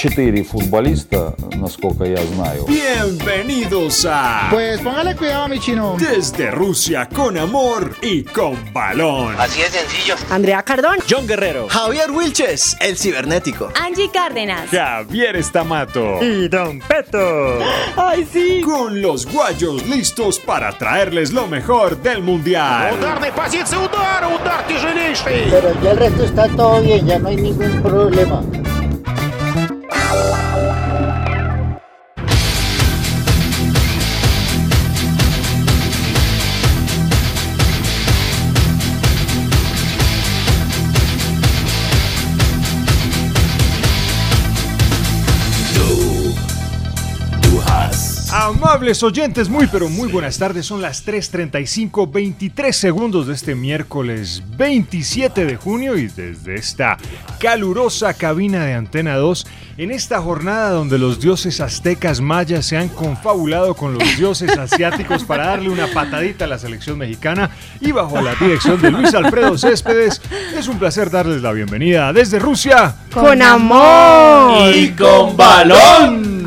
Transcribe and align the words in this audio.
4 0.00 0.44
футболиста, 0.44 1.34
насколько 1.54 2.04
я 2.04 2.16
знаю. 2.16 2.66
Bienvenidos 2.66 4.06
a 4.08 4.48
Pues 4.50 4.80
póngale 4.80 5.14
cuidado, 5.16 5.48
mi 5.48 5.58
chino. 5.58 5.96
Desde 5.98 6.50
Rusia 6.50 7.08
con 7.08 7.36
amor 7.36 7.96
y 8.02 8.22
con 8.22 8.56
balón. 8.72 9.34
Así 9.38 9.60
es 9.62 9.70
sencillo. 9.70 10.14
Andrea 10.30 10.62
Cardón. 10.62 10.98
John 11.08 11.26
Guerrero. 11.26 11.68
Javier 11.68 12.10
Wilches, 12.10 12.76
el 12.80 12.96
cibernético. 12.96 13.70
Angie 13.80 14.10
Cárdenas. 14.10 14.70
Javier 14.70 15.36
Estamato. 15.36 16.22
Y 16.22 16.48
Don 16.48 16.80
Peto. 16.80 17.58
Ay, 17.96 18.26
sí. 18.30 18.60
Con 18.62 19.00
los 19.00 19.26
guayos 19.26 19.86
listos 19.86 20.38
para 20.38 20.76
traerles 20.76 21.32
lo 21.32 21.46
mejor 21.46 22.00
del 22.02 22.22
mundial. 22.22 22.94
Ударной 22.98 23.32
позиции 23.32 23.76
удар, 23.76 24.24
удар 24.26 24.66
тяжелейший. 24.66 25.50
Pero 25.50 25.72
ya 25.82 25.90
el 25.92 25.98
resto 25.98 26.24
está 26.24 26.48
todo 26.48 26.80
bien, 26.82 27.06
ya 27.06 27.18
no 27.18 27.28
hay 27.28 27.36
ningún 27.36 27.82
problema. 27.82 28.42
Amables 48.41 49.03
oyentes, 49.03 49.49
muy 49.49 49.67
pero 49.67 49.87
muy 49.87 50.11
buenas 50.11 50.39
tardes. 50.39 50.65
Son 50.65 50.81
las 50.81 51.05
3:35, 51.05 52.11
23 52.11 52.75
segundos 52.75 53.27
de 53.27 53.35
este 53.35 53.53
miércoles 53.53 54.41
27 54.57 55.45
de 55.45 55.57
junio 55.57 55.95
y 55.95 56.07
desde 56.07 56.55
esta 56.55 56.97
calurosa 57.39 58.15
cabina 58.15 58.65
de 58.65 58.73
Antena 58.73 59.17
2, 59.17 59.45
en 59.77 59.91
esta 59.91 60.19
jornada 60.21 60.71
donde 60.71 60.97
los 60.97 61.19
dioses 61.19 61.61
aztecas 61.61 62.19
mayas 62.19 62.65
se 62.65 62.77
han 62.77 62.89
confabulado 62.89 63.75
con 63.75 63.93
los 63.93 64.17
dioses 64.17 64.57
asiáticos 64.57 65.23
para 65.23 65.45
darle 65.45 65.69
una 65.69 65.85
patadita 65.85 66.45
a 66.45 66.47
la 66.47 66.57
selección 66.57 66.97
mexicana 66.97 67.51
y 67.79 67.91
bajo 67.91 68.21
la 68.21 68.33
dirección 68.33 68.81
de 68.81 68.89
Luis 68.89 69.13
Alfredo 69.13 69.55
Céspedes, 69.55 70.19
es 70.57 70.67
un 70.67 70.79
placer 70.79 71.11
darles 71.11 71.43
la 71.43 71.51
bienvenida 71.51 72.11
desde 72.11 72.39
Rusia. 72.39 72.95
Con 73.13 73.39
amor. 73.39 74.75
Y 74.75 74.89
con 74.93 75.37
balón. 75.37 76.40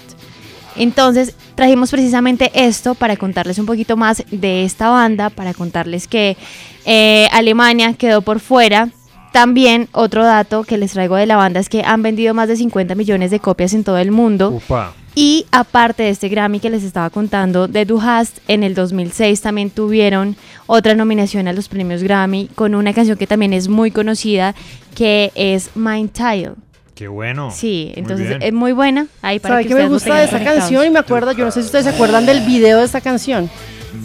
Entonces 0.75 1.35
trajimos 1.55 1.91
precisamente 1.91 2.51
esto 2.53 2.95
para 2.95 3.17
contarles 3.17 3.59
un 3.59 3.65
poquito 3.65 3.97
más 3.97 4.23
de 4.31 4.63
esta 4.63 4.89
banda, 4.89 5.29
para 5.29 5.53
contarles 5.53 6.07
que 6.07 6.37
eh, 6.85 7.27
Alemania 7.31 7.93
quedó 7.93 8.21
por 8.21 8.39
fuera. 8.39 8.89
También 9.31 9.87
otro 9.93 10.25
dato 10.25 10.63
que 10.63 10.77
les 10.77 10.91
traigo 10.91 11.15
de 11.15 11.25
la 11.25 11.37
banda 11.37 11.59
es 11.59 11.69
que 11.69 11.83
han 11.83 12.01
vendido 12.01 12.33
más 12.33 12.49
de 12.49 12.57
50 12.57 12.95
millones 12.95 13.31
de 13.31 13.39
copias 13.39 13.73
en 13.73 13.83
todo 13.83 13.97
el 13.97 14.11
mundo. 14.11 14.49
Upa. 14.49 14.93
Y 15.13 15.45
aparte 15.51 16.03
de 16.03 16.09
este 16.09 16.29
Grammy 16.29 16.59
que 16.59 16.69
les 16.69 16.83
estaba 16.83 17.09
contando 17.09 17.67
de 17.67 17.85
Du 17.85 17.99
Hast, 17.99 18.37
en 18.47 18.63
el 18.63 18.75
2006 18.75 19.41
también 19.41 19.69
tuvieron 19.69 20.37
otra 20.67 20.95
nominación 20.95 21.49
a 21.49 21.53
los 21.53 21.67
premios 21.67 22.01
Grammy 22.01 22.47
con 22.55 22.75
una 22.75 22.93
canción 22.93 23.17
que 23.17 23.27
también 23.27 23.51
es 23.51 23.67
muy 23.67 23.91
conocida, 23.91 24.55
que 24.95 25.31
es 25.35 25.75
Mind 25.75 26.11
Tile. 26.11 26.53
Qué 27.01 27.07
bueno. 27.07 27.49
Sí, 27.49 27.91
entonces 27.95 28.37
es 28.39 28.53
muy 28.53 28.73
buena. 28.73 29.07
Ahí 29.23 29.39
para 29.39 29.55
¿Sabe 29.55 29.63
que 29.63 29.69
qué 29.69 29.73
me 29.73 29.87
gusta 29.89 30.13
de 30.19 30.27
conectados. 30.27 30.59
canción? 30.59 30.85
Y 30.85 30.91
me 30.91 30.99
acuerdo, 30.99 31.31
yo 31.31 31.43
no 31.43 31.49
sé 31.49 31.61
si 31.61 31.65
ustedes 31.65 31.85
se 31.85 31.89
acuerdan 31.89 32.27
del 32.27 32.41
video 32.41 32.77
de 32.77 32.85
esta 32.85 33.01
canción. 33.01 33.49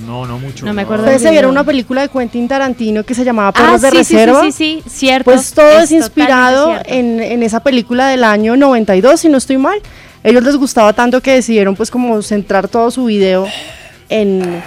No, 0.07 0.25
no 0.25 0.39
mucho. 0.39 0.65
No 0.65 0.73
me 0.73 0.81
acuerdo. 0.81 1.03
Ustedes 1.05 1.21
se 1.21 1.31
vieron 1.31 1.51
una 1.51 1.63
película 1.63 2.01
de 2.01 2.09
Quentin 2.09 2.49
Tarantino 2.49 3.05
que 3.05 3.13
se 3.13 3.23
llamaba 3.23 3.49
Ah, 3.49 3.53
Perros 3.53 3.83
de 3.83 3.91
sí, 3.91 3.97
sí, 3.97 4.15
Reserva. 4.15 4.43
sí, 4.45 4.53
sí, 4.53 4.83
sí, 4.83 4.91
cierto. 4.91 5.31
Pues 5.31 5.53
todo 5.53 5.67
es, 5.67 5.73
totalmente 5.91 5.95
inspirado 5.97 6.75
en, 6.87 7.21
en 7.21 7.43
esa 7.43 7.61
película 7.61 8.09
del 8.09 8.25
año 8.25 8.57
92, 8.57 9.21
si 9.21 9.29
no 9.29 9.37
estoy 9.37 9.59
mal. 9.59 9.79
Ellos 10.25 10.43
les 10.43 10.57
gustaba 10.57 10.95
tanto 10.95 11.21
que 11.21 11.35
decidieron 11.35 11.77
pues 11.77 11.91
como 11.91 12.23
centrar 12.23 12.67
todo 12.67 12.91
su 12.91 13.05
video 13.05 13.47
en, 14.09 14.63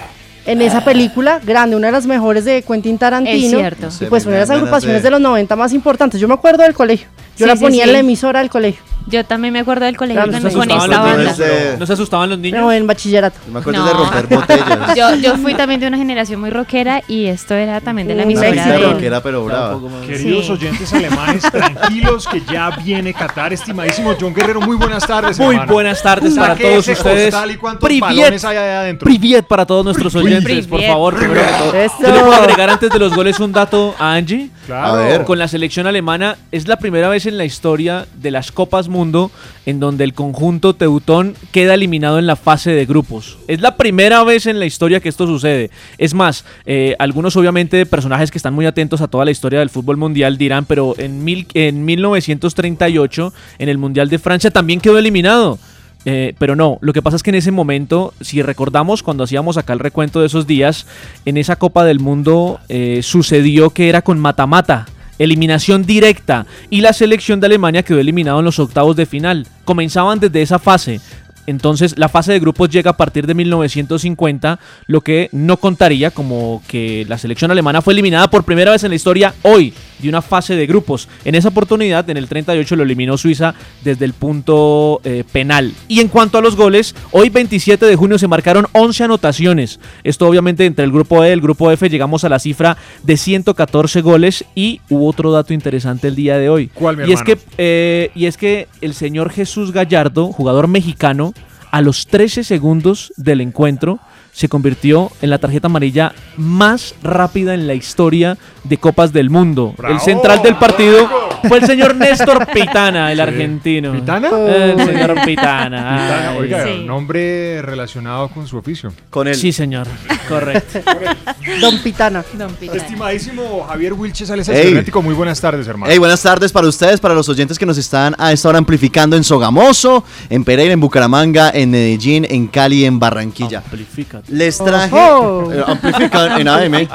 en 0.46 0.62
esa 0.62 0.84
película 0.84 1.40
grande, 1.44 1.76
una 1.76 1.88
de 1.88 1.92
las 1.92 2.06
mejores 2.06 2.44
de 2.44 2.62
Quentin 2.62 2.98
Tarantino. 2.98 3.36
Es 3.36 3.50
cierto. 3.50 3.88
Y 4.00 4.06
pues 4.08 4.24
una 4.26 4.34
de 4.36 4.40
las 4.40 4.50
agrupaciones 4.50 4.98
de- 5.02 5.06
de... 5.06 5.10
los 5.10 5.20
90 5.20 5.56
más 5.56 5.72
importantes. 5.72 6.20
Yo 6.20 6.28
me 6.28 6.34
acuerdo 6.34 6.62
del 6.62 6.74
colegio. 6.74 7.08
Yo 7.36 7.46
Sí, 7.46 7.48
la 7.48 7.56
sí, 7.56 7.62
ponía 7.62 7.84
en 7.84 7.92
la 7.94 8.00
emisora 8.00 8.40
del 8.40 8.50
colegio, 8.50 8.82
Yo 9.06 9.24
también 9.24 9.54
me 9.54 9.60
acuerdo 9.60 9.86
del 9.86 9.96
colegio 9.96 10.22
Claro, 10.24 10.32
con, 10.32 10.42
nos 10.42 10.52
con 10.52 10.70
asustaban 10.70 11.08
esta 11.20 11.22
los 11.22 11.38
banda. 11.38 11.54
De- 11.70 11.78
¿No 11.78 11.86
se 11.86 11.92
asustaban 11.94 12.28
los 12.28 12.38
niños? 12.38 12.60
no, 12.60 12.70
en 12.70 12.86
bachillerato. 12.86 13.38
Me 13.50 13.60
acuerdo 13.60 13.80
No. 13.80 13.86
de 13.86 13.92
romper 13.94 14.26
botellas. 14.26 14.94
Yo, 14.96 15.14
yo 15.16 15.36
fui 15.38 15.54
también 15.54 15.80
de 15.80 15.86
una 15.86 15.96
generación 15.96 16.38
muy 16.40 16.50
rockera 16.50 17.02
y 17.08 17.26
esto 17.26 17.54
era 17.54 17.80
también 17.80 18.08
de 18.08 18.14
la 18.14 18.24
emisora 18.24 18.50
pista 18.50 18.72
de... 18.72 18.78
rockera, 18.78 19.22
pero 19.22 19.44
brava. 19.46 19.78
Queridos 20.06 20.46
Sí. 20.46 20.52
oyentes 20.52 20.92
alemanes, 20.92 21.42
tranquilos 21.50 22.26
que 22.26 22.42
ya 22.52 22.70
viene 22.84 23.14
Qatar, 23.14 23.54
estimadísimo 23.54 24.14
John 24.20 24.34
Guerrero, 24.34 24.60
muy 24.60 24.76
buenas 24.76 25.06
tardes. 25.06 25.38
Muy 25.38 25.54
hermano. 25.54 25.72
buenas 25.72 26.02
tardes 26.02 26.34
para 26.34 26.54
todos 26.56 26.86
ustedes. 26.86 27.34
hay 27.34 28.56
allá. 28.56 28.98
Priviet 28.98 29.46
para 29.46 29.64
todos 29.64 29.82
nuestros 29.84 30.14
oyentes, 30.14 30.29
por 30.36 30.44
Priviet. 30.44 30.90
favor. 30.90 31.16
primero 31.16 31.40
que 31.40 31.52
todo. 31.58 31.74
Eso. 31.74 31.94
Yo 32.00 32.12
le 32.12 32.20
puedo 32.20 32.34
agregar 32.34 32.70
antes 32.70 32.90
de 32.90 32.98
los 32.98 33.14
goles 33.14 33.40
un 33.40 33.52
dato 33.52 33.94
a 33.98 34.14
Angie. 34.14 34.50
Claro. 34.66 34.86
A 34.86 34.96
ver. 34.96 35.24
Con 35.24 35.38
la 35.38 35.48
selección 35.48 35.86
alemana 35.86 36.36
es 36.52 36.68
la 36.68 36.76
primera 36.78 37.08
vez 37.08 37.26
en 37.26 37.36
la 37.38 37.44
historia 37.44 38.06
de 38.14 38.30
las 38.30 38.52
Copas 38.52 38.88
Mundo 38.88 39.30
en 39.66 39.80
donde 39.80 40.04
el 40.04 40.14
conjunto 40.14 40.74
teutón 40.74 41.34
queda 41.52 41.74
eliminado 41.74 42.18
en 42.18 42.26
la 42.26 42.36
fase 42.36 42.70
de 42.70 42.86
grupos. 42.86 43.38
Es 43.46 43.60
la 43.60 43.76
primera 43.76 44.24
vez 44.24 44.46
en 44.46 44.58
la 44.58 44.66
historia 44.66 45.00
que 45.00 45.08
esto 45.08 45.26
sucede. 45.26 45.70
Es 45.98 46.14
más, 46.14 46.44
eh, 46.66 46.96
algunos 46.98 47.36
obviamente 47.36 47.84
personajes 47.86 48.30
que 48.30 48.38
están 48.38 48.54
muy 48.54 48.66
atentos 48.66 49.00
a 49.00 49.08
toda 49.08 49.24
la 49.24 49.30
historia 49.30 49.58
del 49.58 49.70
fútbol 49.70 49.96
mundial 49.96 50.38
dirán, 50.38 50.64
pero 50.64 50.94
en, 50.98 51.24
mil, 51.24 51.46
en 51.54 51.84
1938, 51.84 53.32
en 53.58 53.68
el 53.68 53.78
Mundial 53.78 54.08
de 54.08 54.18
Francia, 54.18 54.50
también 54.50 54.80
quedó 54.80 54.98
eliminado. 54.98 55.58
Eh, 56.04 56.34
pero 56.38 56.56
no, 56.56 56.78
lo 56.80 56.92
que 56.92 57.02
pasa 57.02 57.16
es 57.16 57.22
que 57.22 57.30
en 57.30 57.36
ese 57.36 57.50
momento, 57.50 58.14
si 58.20 58.42
recordamos 58.42 59.02
cuando 59.02 59.24
hacíamos 59.24 59.58
acá 59.58 59.72
el 59.72 59.78
recuento 59.78 60.20
de 60.20 60.26
esos 60.26 60.46
días, 60.46 60.86
en 61.24 61.36
esa 61.36 61.56
Copa 61.56 61.84
del 61.84 62.00
Mundo 62.00 62.58
eh, 62.68 63.00
sucedió 63.02 63.70
que 63.70 63.88
era 63.88 64.02
con 64.02 64.18
mata-mata, 64.18 64.86
eliminación 65.18 65.84
directa, 65.84 66.46
y 66.70 66.80
la 66.80 66.94
selección 66.94 67.40
de 67.40 67.46
Alemania 67.46 67.82
quedó 67.82 67.98
eliminado 67.98 68.38
en 68.38 68.46
los 68.46 68.58
octavos 68.58 68.96
de 68.96 69.06
final. 69.06 69.46
Comenzaban 69.64 70.20
desde 70.20 70.40
esa 70.40 70.58
fase. 70.58 71.00
Entonces 71.46 71.98
la 71.98 72.08
fase 72.08 72.32
de 72.32 72.40
grupos 72.40 72.70
llega 72.70 72.92
a 72.92 72.96
partir 72.96 73.26
de 73.26 73.34
1950, 73.34 74.58
lo 74.86 75.00
que 75.00 75.28
no 75.32 75.56
contaría 75.56 76.10
como 76.10 76.62
que 76.68 77.04
la 77.08 77.18
selección 77.18 77.50
alemana 77.50 77.82
fue 77.82 77.92
eliminada 77.92 78.30
por 78.30 78.44
primera 78.44 78.70
vez 78.70 78.84
en 78.84 78.90
la 78.90 78.96
historia 78.96 79.34
hoy, 79.42 79.74
de 80.00 80.08
una 80.08 80.22
fase 80.22 80.56
de 80.56 80.66
grupos. 80.66 81.08
En 81.24 81.34
esa 81.34 81.48
oportunidad, 81.48 82.08
en 82.10 82.16
el 82.16 82.28
38, 82.28 82.76
lo 82.76 82.82
eliminó 82.82 83.16
Suiza 83.16 83.54
desde 83.82 84.04
el 84.04 84.12
punto 84.12 85.00
eh, 85.04 85.24
penal. 85.30 85.72
Y 85.88 86.00
en 86.00 86.08
cuanto 86.08 86.38
a 86.38 86.40
los 86.40 86.56
goles, 86.56 86.94
hoy 87.12 87.28
27 87.28 87.86
de 87.86 87.96
junio 87.96 88.18
se 88.18 88.28
marcaron 88.28 88.66
11 88.72 89.04
anotaciones. 89.04 89.80
Esto 90.04 90.26
obviamente 90.26 90.66
entre 90.66 90.84
el 90.84 90.92
grupo 90.92 91.24
E 91.24 91.30
y 91.30 91.32
el 91.32 91.40
grupo 91.40 91.70
F 91.70 91.88
llegamos 91.88 92.24
a 92.24 92.28
la 92.28 92.38
cifra 92.38 92.76
de 93.02 93.16
114 93.16 94.00
goles 94.00 94.44
y 94.54 94.80
hubo 94.88 95.06
otro 95.06 95.32
dato 95.32 95.52
interesante 95.54 96.08
el 96.08 96.16
día 96.16 96.38
de 96.38 96.48
hoy. 96.48 96.68
¿Cuál, 96.68 96.96
mi 96.96 97.08
y 97.08 97.12
es 97.12 97.22
que 97.22 97.38
eh, 97.58 98.10
y 98.14 98.26
es 98.26 98.36
que 98.36 98.68
el 98.80 98.94
señor 98.94 99.30
Jesús 99.30 99.72
Gallardo, 99.72 100.32
jugador 100.32 100.68
mexicano, 100.68 101.32
a 101.70 101.80
los 101.80 102.06
13 102.06 102.44
segundos 102.44 103.12
del 103.16 103.40
encuentro 103.40 104.00
se 104.32 104.48
convirtió 104.48 105.10
en 105.22 105.30
la 105.30 105.38
tarjeta 105.38 105.66
amarilla 105.66 106.12
más 106.36 106.94
rápida 107.02 107.54
en 107.54 107.66
la 107.66 107.74
historia 107.74 108.38
de 108.64 108.78
Copas 108.78 109.12
del 109.12 109.30
Mundo. 109.30 109.74
¡Bravo! 109.76 109.94
El 109.94 110.00
central 110.00 110.42
del 110.42 110.56
partido 110.56 111.08
fue 111.48 111.58
el 111.58 111.66
señor 111.66 111.94
Néstor 111.96 112.46
Pitana, 112.46 113.10
el 113.12 113.18
Sí. 113.18 113.22
argentino. 113.22 113.92
¿Pitana? 113.92 114.28
El 114.28 114.78
señor 114.84 115.14
Pitana. 115.24 115.24
Pitana. 115.26 116.34
Oiga, 116.38 116.64
Sí. 116.66 116.84
nombre 116.84 117.62
relacionado 117.62 118.28
con 118.28 118.46
su 118.46 118.56
oficio. 118.56 118.92
Con 119.10 119.28
él. 119.28 119.34
Sí, 119.34 119.52
señor. 119.52 119.86
Correcto. 120.28 120.80
Don 121.60 121.78
Pitana. 121.78 122.24
Don 122.34 122.52
Pitana. 122.54 122.78
Estimadísimo 122.82 123.66
Javier 123.68 123.92
Wilches, 123.92 124.30
Alex. 124.30 124.46
Cibernético, 124.46 125.02
muy 125.02 125.14
buenas 125.14 125.40
tardes, 125.40 125.66
hermano. 125.66 125.90
Hey, 125.92 125.98
buenas 125.98 126.22
tardes 126.22 126.52
para 126.52 126.66
ustedes, 126.66 127.00
para 127.00 127.14
los 127.14 127.28
oyentes 127.28 127.58
que 127.58 127.66
nos 127.66 127.78
están 127.78 128.14
a 128.18 128.32
esta 128.32 128.48
hora 128.48 128.58
amplificando 128.58 129.16
en 129.16 129.24
Sogamoso, 129.24 130.04
en 130.28 130.44
Pereira, 130.44 130.72
en 130.72 130.80
Bucaramanga, 130.80 131.50
en 131.54 131.70
Medellín, 131.70 132.26
en 132.28 132.46
Cali, 132.46 132.84
en 132.84 132.98
Barranquilla. 132.98 133.58
Amplifícate. 133.58 134.32
Les 134.32 134.58
traje. 134.58 134.94
Eh, 134.96 135.62
amplifican 135.66 136.40
en 136.40 136.48
AM. 136.48 136.88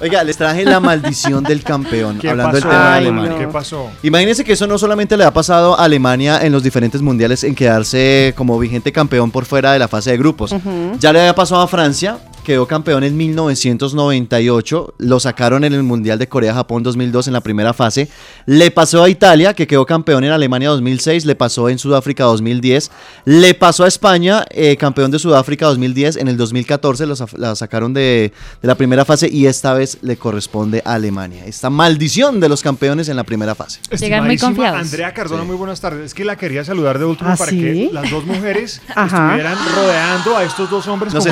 Oiga, 0.00 0.24
les 0.24 0.36
traje 0.36 0.64
la 0.64 0.80
maldición 0.80 1.42
del 1.44 1.62
campeón, 1.62 2.18
¿Qué 2.18 2.30
hablando 2.30 2.52
pasó, 2.52 2.68
del 2.68 2.76
tema 2.76 2.84
de 2.90 2.92
Ay, 2.94 2.98
Alemania. 3.06 3.30
no. 3.32 3.38
¿Qué 3.38 3.46
pasó? 3.48 3.87
Imagínense 4.02 4.44
que 4.44 4.52
eso 4.52 4.66
no 4.66 4.78
solamente 4.78 5.16
le 5.16 5.24
ha 5.24 5.32
pasado 5.32 5.78
a 5.78 5.84
Alemania 5.84 6.40
en 6.44 6.52
los 6.52 6.62
diferentes 6.62 7.02
mundiales 7.02 7.44
en 7.44 7.54
quedarse 7.54 8.34
como 8.36 8.58
vigente 8.58 8.92
campeón 8.92 9.30
por 9.30 9.44
fuera 9.44 9.72
de 9.72 9.78
la 9.78 9.88
fase 9.88 10.10
de 10.10 10.18
grupos. 10.18 10.54
Ya 10.98 11.12
le 11.12 11.20
había 11.20 11.34
pasado 11.34 11.60
a 11.62 11.68
Francia, 11.68 12.18
quedó 12.48 12.66
campeón 12.66 13.04
en 13.04 13.14
1998, 13.14 14.94
lo 14.96 15.20
sacaron 15.20 15.64
en 15.64 15.74
el 15.74 15.82
Mundial 15.82 16.18
de 16.18 16.28
Corea-Japón 16.28 16.82
2002 16.82 17.26
en 17.26 17.34
la 17.34 17.42
primera 17.42 17.74
fase. 17.74 18.08
Le 18.46 18.70
pasó 18.70 19.04
a 19.04 19.10
Italia, 19.10 19.52
que 19.52 19.66
quedó 19.66 19.84
campeón 19.84 20.24
en 20.24 20.30
Alemania 20.30 20.70
2006, 20.70 21.26
le 21.26 21.34
pasó 21.34 21.68
en 21.68 21.78
Sudáfrica 21.78 22.24
2010. 22.24 22.90
Le 23.26 23.52
pasó 23.52 23.84
a 23.84 23.88
España, 23.88 24.46
eh, 24.48 24.78
campeón 24.78 25.10
de 25.10 25.18
Sudáfrica 25.18 25.66
2010, 25.66 26.16
en 26.16 26.28
el 26.28 26.38
2014 26.38 27.04
lo 27.04 27.14
la 27.36 27.54
sacaron 27.54 27.92
de, 27.92 28.32
de 28.62 28.66
la 28.66 28.76
primera 28.76 29.04
fase 29.04 29.28
y 29.30 29.44
esta 29.44 29.74
vez 29.74 29.98
le 30.00 30.16
corresponde 30.16 30.80
a 30.86 30.94
Alemania. 30.94 31.44
Esta 31.44 31.68
maldición 31.68 32.40
de 32.40 32.48
los 32.48 32.62
campeones 32.62 33.10
en 33.10 33.16
la 33.16 33.24
primera 33.24 33.54
fase. 33.54 33.80
Llegan 33.90 34.24
muy 34.24 34.38
confiados. 34.38 34.80
Andrea 34.80 35.12
Cardona, 35.12 35.44
muy 35.44 35.56
buenas 35.56 35.82
tardes. 35.82 36.06
Es 36.06 36.14
que 36.14 36.24
la 36.24 36.36
quería 36.36 36.64
saludar 36.64 36.98
de 36.98 37.04
último 37.04 37.28
¿Ah, 37.28 37.36
para 37.36 37.50
sí? 37.50 37.60
que 37.60 37.90
las 37.92 38.10
dos 38.10 38.24
mujeres 38.24 38.80
estuvieran 38.88 39.58
rodeando 39.74 40.34
a 40.34 40.44
estos 40.44 40.70
dos 40.70 40.88
hombres 40.88 41.12
nos 41.12 41.26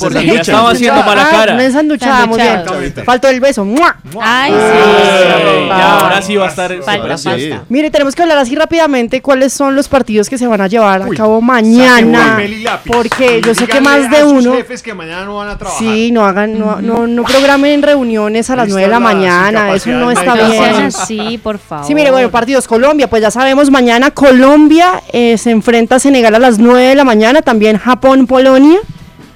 Nos 0.00 0.12
porque 0.12 0.26
ya 0.26 0.40
estaba 0.40 0.70
haciendo 0.70 1.02
mala 1.02 1.22
Ah, 1.26 1.30
cara. 1.30 1.54
Una 1.54 1.64
ensanduchada, 1.64 2.26
muy 2.26 2.38
bien. 2.40 2.64
Sanduchado. 2.64 3.04
Faltó 3.04 3.28
el 3.28 3.40
beso. 3.40 3.64
¡Mua! 3.64 3.96
Ay, 4.20 4.52
Ay, 4.54 4.60
sí. 4.60 5.68
ya, 5.68 5.98
ahora 5.98 6.22
sí 6.22 6.36
va 6.36 6.46
a 6.46 6.48
estar. 6.48 6.74
Falta, 6.82 6.92
Ahora 7.02 7.18
sí. 7.18 7.28
falta. 7.28 7.64
Mire, 7.68 7.90
tenemos 7.90 8.14
que 8.14 8.22
hablar 8.22 8.38
así 8.38 8.54
rápidamente 8.54 9.20
cuáles 9.22 9.52
son 9.52 9.74
los 9.76 9.88
partidos 9.88 10.28
que 10.28 10.38
se 10.38 10.46
van 10.46 10.60
a 10.60 10.66
llevar 10.68 11.06
Uy, 11.08 11.14
a 11.14 11.18
cabo 11.18 11.36
Saque 11.40 11.46
mañana. 11.46 12.30
papel 12.32 12.52
y 12.52 12.62
lápiz. 12.62 12.90
Porque 12.92 13.38
Y 13.38 13.42
yo 13.42 13.54
sé 13.54 13.66
que 13.66 13.78
díganle 13.78 14.00
más 14.00 14.10
de 14.10 14.20
sus 14.20 14.32
uno. 14.32 14.54
jefes 14.54 14.82
que 14.82 14.94
mañana 14.94 15.24
no 15.24 15.36
van 15.36 15.48
a 15.48 15.58
trabajar. 15.58 15.78
Sí, 15.82 16.10
no 16.12 16.24
hagan, 16.24 16.58
no, 16.58 16.80
no, 16.80 17.06
no 17.06 17.22
programen 17.24 17.82
reuniones 17.82 18.48
a 18.50 18.56
las 18.56 18.66
Listas 18.66 18.74
9 18.82 18.86
de 18.86 18.92
la 18.92 19.00
mañana, 19.00 19.74
eso 19.74 19.90
no 19.90 20.10
está 20.10 20.34
médicas. 20.34 20.48
No 20.48 20.52
sean 20.64 20.76
bien. 20.76 20.86
así, 20.86 21.38
por 21.38 21.58
favor. 21.58 21.86
Sí, 21.86 21.94
mire, 21.94 22.10
bueno, 22.10 22.30
partidos 22.30 22.66
Colombia, 22.66 23.08
pues 23.08 23.22
ya 23.22 23.30
sabemos, 23.30 23.70
mañana 23.70 24.10
Colombia 24.10 25.02
eh, 25.12 25.36
se 25.38 25.50
enfrenta 25.50 25.96
a 25.96 25.98
Senegal 25.98 26.34
a 26.34 26.38
las 26.38 26.58
9 26.58 26.80
de 26.88 26.94
la 26.94 27.04
mañana, 27.04 27.42
también 27.42 27.78
Japón-Polonia. 27.78 28.78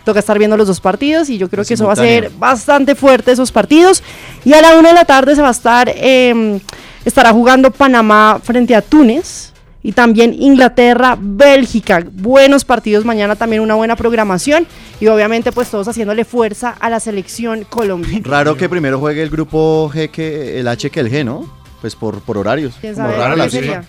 Toca 0.05 0.19
estar 0.19 0.39
viendo 0.39 0.57
los 0.57 0.67
dos 0.67 0.81
partidos 0.81 1.31
y 1.31 1.39
yo 1.39 1.49
creo 1.49 1.65
que 1.65 1.75
eso 1.75 1.87
va 1.87 1.93
a 1.93 1.97
ser 1.97 2.31
bastante 2.39 2.95
fuerte 2.95 3.33
esos 3.33 3.53
partidos. 3.53 4.03
Y 4.45 4.53
a 4.53 4.61
la 4.61 4.77
1 4.77 4.89
de 4.89 4.95
la 4.95 5.05
tarde 5.05 5.35
se 5.37 5.43
va 5.43 5.49
a 5.49 5.53
estar, 5.53 5.93
eh, 5.95 6.61
estará 7.05 7.33
jugando 7.33 7.71
Panamá 7.71 8.41
frente 8.43 8.75
a 8.75 8.83
Túnez 8.83 9.53
y 9.83 9.93
también 9.93 10.35
Inglaterra, 10.39 11.17
Bélgica. 11.21 12.05
Buenos 12.11 12.65
partidos 12.65 13.05
mañana, 13.05 13.37
también 13.37 13.63
una 13.63 13.75
buena 13.75 13.97
programación 13.97 14.67
y 15.01 15.09
obviamente 15.09 15.53
pues 15.53 15.69
todos 15.69 15.89
haciéndole 15.89 16.25
fuerza 16.25 16.77
a 16.79 16.89
la 16.89 17.01
selección 17.01 17.65
colombiana. 17.65 18.25
Raro 18.29 18.57
que 18.57 18.69
primero 18.69 18.99
juegue 18.99 19.23
el 19.23 19.31
grupo 19.31 19.91
G 19.93 20.11
que 20.11 20.61
el 20.61 20.69
H 20.69 20.91
que 20.91 21.01
el 21.01 21.11
G, 21.11 21.25
¿no? 21.25 21.51
Pues 21.81 21.97
por, 21.97 22.21
por 22.21 22.39
horarios. 22.39 22.75
¿Quién 22.81 22.95
Como 22.95 23.09
sabe 23.13 23.37
la 23.37 23.51
sería? 23.51 23.85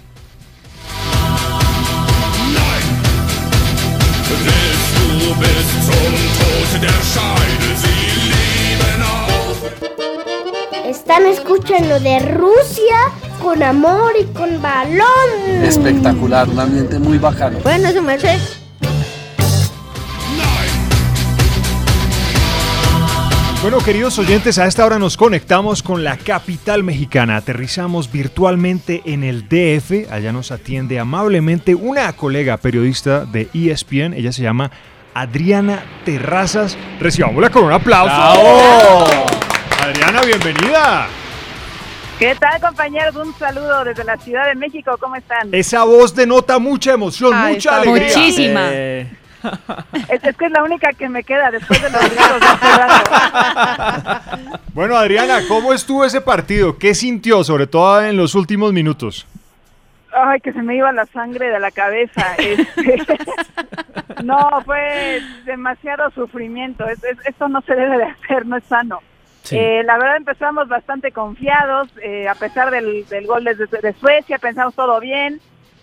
Están 10.85 11.25
escuchando 11.25 11.99
de 11.99 12.19
Rusia 12.19 12.95
con 13.41 13.61
amor 13.61 14.13
y 14.19 14.25
con 14.33 14.61
balón. 14.61 15.63
Espectacular, 15.63 16.49
un 16.49 16.59
ambiente 16.59 16.97
muy 16.97 17.17
bacano. 17.17 17.59
Bueno, 17.63 17.91
su 17.91 18.01
merced. 18.01 18.39
Bueno, 23.61 23.77
queridos 23.77 24.19
oyentes, 24.19 24.57
a 24.59 24.65
esta 24.65 24.85
hora 24.85 24.99
nos 24.99 25.15
conectamos 25.15 25.83
con 25.83 26.03
la 26.03 26.17
capital 26.17 26.83
mexicana. 26.83 27.37
Aterrizamos 27.37 28.11
virtualmente 28.11 29.01
en 29.05 29.23
el 29.23 29.47
DF. 29.47 30.11
Allá 30.11 30.33
nos 30.33 30.51
atiende 30.51 30.99
amablemente 30.99 31.73
una 31.73 32.11
colega 32.13 32.57
periodista 32.57 33.23
de 33.23 33.47
ESPN. 33.53 34.13
Ella 34.15 34.33
se 34.33 34.41
llama 34.41 34.69
Adriana 35.13 35.83
Terrazas. 36.05 36.77
Recibámosla 36.99 37.49
con 37.49 37.63
un 37.65 37.73
aplauso. 37.73 38.13
¡Bravo! 38.15 39.05
Adriana, 39.81 40.21
bienvenida. 40.21 41.07
¿Qué 42.19 42.35
tal 42.35 42.59
compañeros? 42.61 43.15
Un 43.15 43.33
saludo 43.37 43.83
desde 43.83 44.03
la 44.03 44.17
Ciudad 44.17 44.45
de 44.47 44.55
México, 44.55 44.95
¿cómo 44.99 45.15
están? 45.15 45.49
Esa 45.51 45.83
voz 45.83 46.15
denota 46.15 46.59
mucha 46.59 46.93
emoción, 46.93 47.33
Ay, 47.33 47.55
mucha 47.55 47.77
alegría. 47.81 48.07
Muchísima. 48.15 48.61
Eh, 48.71 49.07
Es, 50.09 50.23
es 50.23 50.37
que 50.37 50.45
es 50.45 50.51
la 50.51 50.63
única 50.63 50.93
que 50.93 51.09
me 51.09 51.21
queda 51.23 51.51
después 51.51 51.81
de 51.81 51.89
los 51.89 51.99
gritos 52.01 52.39
de 52.39 52.77
rato. 52.77 53.11
Bueno, 54.73 54.95
Adriana, 54.95 55.41
¿cómo 55.47 55.71
estuvo 55.73 56.03
ese 56.05 56.21
partido? 56.21 56.77
¿Qué 56.79 56.95
sintió, 56.95 57.43
sobre 57.43 57.67
todo 57.67 58.03
en 58.03 58.15
los 58.17 58.33
últimos 58.35 58.73
minutos? 58.73 59.27
Ay, 60.11 60.39
que 60.39 60.51
se 60.53 60.61
me 60.63 60.75
iba 60.77 60.91
la 60.91 61.05
sangre 61.07 61.49
de 61.49 61.59
la 61.59 61.69
cabeza. 61.71 62.35
Este, 62.37 62.97
no, 64.23 64.61
fue 64.65 65.21
demasiado 65.45 66.09
sufrimiento. 66.11 66.87
Es- 66.87 67.03
es- 67.03 67.25
esto 67.25 67.47
no 67.47 67.61
se 67.61 67.75
debe 67.75 67.97
de 67.97 68.03
hacer, 68.05 68.45
no 68.45 68.57
es 68.57 68.63
sano. 68.65 68.99
Sí. 69.43 69.57
Eh, 69.57 69.83
la 69.83 69.97
verdad 69.97 70.17
empezamos 70.17 70.67
bastante 70.69 71.11
confiados, 71.11 71.89
eh, 72.01 72.27
a 72.29 72.35
pesar 72.35 72.71
del, 72.71 73.05
del 73.09 73.27
gol 73.27 73.43
de, 73.43 73.55
de 73.55 73.93
Suecia, 73.99 74.37
pensamos 74.39 74.73
todo 74.73 74.99
bien. 74.99 75.41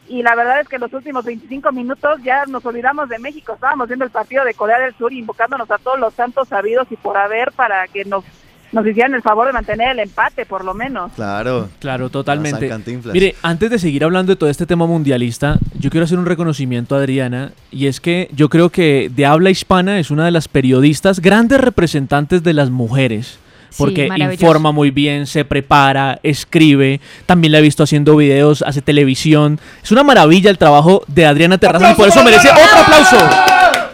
Y 0.09 0.23
la 0.25 0.35
verdad 0.35 0.61
es 0.61 0.69
que 0.69 0.79
los 0.79 0.93
últimos 0.93 1.25
25 1.25 1.71
minutos 1.71 2.21
ya 2.25 2.45
nos 2.47 2.65
olvidamos 2.67 3.09
de 3.09 3.19
México. 3.21 3.53
Estábamos 3.53 3.87
viendo 3.87 4.05
el 4.05 4.11
partido 4.11 4.45
de 4.45 4.55
Corea 4.55 4.81
del 4.81 4.95
Sur, 4.97 5.13
invocándonos 5.13 5.71
a 5.71 5.79
todos 5.79 6.01
los 6.01 6.15
santos 6.15 6.49
sabidos 6.49 6.91
y 6.91 6.97
por 6.97 7.17
haber 7.17 7.53
para 7.53 7.87
que 7.87 8.05
nos, 8.05 8.25
nos 8.73 8.87
hicieran 8.87 9.15
el 9.15 9.23
favor 9.23 9.47
de 9.47 9.53
mantener 9.53 9.91
el 9.91 10.01
empate, 10.01 10.47
por 10.47 10.65
lo 10.65 10.75
menos. 10.75 11.13
Claro. 11.13 11.69
Claro, 11.81 12.09
totalmente. 12.09 12.71
Mire, 13.13 13.35
antes 13.43 13.71
de 13.71 13.79
seguir 13.79 14.05
hablando 14.05 14.33
de 14.33 14.37
todo 14.37 14.49
este 14.51 14.67
tema 14.67 14.87
mundialista, 14.87 15.59
yo 15.79 15.91
quiero 15.91 16.05
hacer 16.05 16.19
un 16.19 16.27
reconocimiento 16.27 16.95
a 16.95 16.99
Adriana, 16.99 17.53
y 17.71 17.87
es 17.87 18.01
que 18.01 18.29
yo 18.33 18.49
creo 18.49 18.71
que 18.71 19.11
de 19.15 19.27
habla 19.27 19.51
hispana 19.51 19.99
es 19.99 20.11
una 20.11 20.25
de 20.25 20.31
las 20.31 20.49
periodistas 20.49 21.21
grandes 21.21 21.61
representantes 21.61 22.43
de 22.43 22.55
las 22.55 22.71
mujeres. 22.71 23.39
Porque 23.79 24.09
informa 24.19 24.73
muy 24.73 24.91
bien, 24.91 25.29
se 25.29 25.45
prepara, 25.45 26.19
escribe, 26.25 27.01
también 27.27 27.53
la 27.53 27.59
he 27.59 27.63
visto 27.63 27.85
haciendo 27.85 28.17
videos, 28.17 28.63
hace 28.63 28.83
televisión. 28.83 29.61
Es 29.81 29.93
una 29.93 30.03
maravilla 30.03 30.51
el 30.51 30.59
trabajo 30.59 31.05
de 31.07 31.25
Adriana 31.25 31.57
Terrazas 31.57 31.93
y 31.93 31.95
por 31.95 32.09
eso 32.09 32.25
merece 32.25 32.51
otro 32.51 32.81
aplauso. 32.83 33.17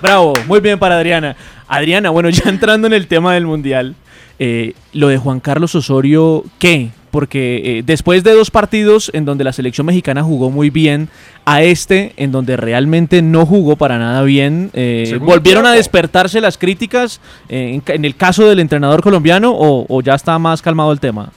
Bravo, 0.00 0.32
muy 0.46 0.60
bien 0.60 0.78
para 0.78 0.96
Adriana. 0.96 1.36
Adriana, 1.68 2.08
bueno, 2.10 2.30
ya 2.30 2.48
entrando 2.48 2.86
en 2.86 2.94
el 2.94 3.06
tema 3.06 3.34
del 3.34 3.46
mundial, 3.46 3.94
eh, 4.38 4.74
lo 4.92 5.08
de 5.08 5.18
Juan 5.18 5.40
Carlos 5.40 5.74
Osorio, 5.74 6.44
¿qué? 6.58 6.90
Porque 7.10 7.78
eh, 7.78 7.82
después 7.84 8.22
de 8.24 8.32
dos 8.32 8.50
partidos 8.50 9.10
en 9.14 9.24
donde 9.24 9.44
la 9.44 9.52
selección 9.52 9.86
mexicana 9.86 10.22
jugó 10.22 10.50
muy 10.50 10.70
bien, 10.70 11.08
a 11.44 11.62
este 11.62 12.12
en 12.16 12.32
donde 12.32 12.56
realmente 12.56 13.22
no 13.22 13.46
jugó 13.46 13.76
para 13.76 13.98
nada 13.98 14.22
bien, 14.22 14.70
eh, 14.74 15.18
¿volvieron 15.20 15.64
a 15.66 15.72
despertarse 15.72 16.40
las 16.40 16.58
críticas 16.58 17.20
eh, 17.48 17.80
en, 17.86 18.04
el 18.04 18.16
caso 18.16 18.46
del 18.46 18.60
entrenador 18.60 19.02
colombiano 19.02 19.52
o, 19.52 19.86
o 19.88 20.02
ya 20.02 20.14
está 20.14 20.38
más 20.38 20.60
calmado 20.60 20.92
el 20.92 21.00
tema? 21.00 21.30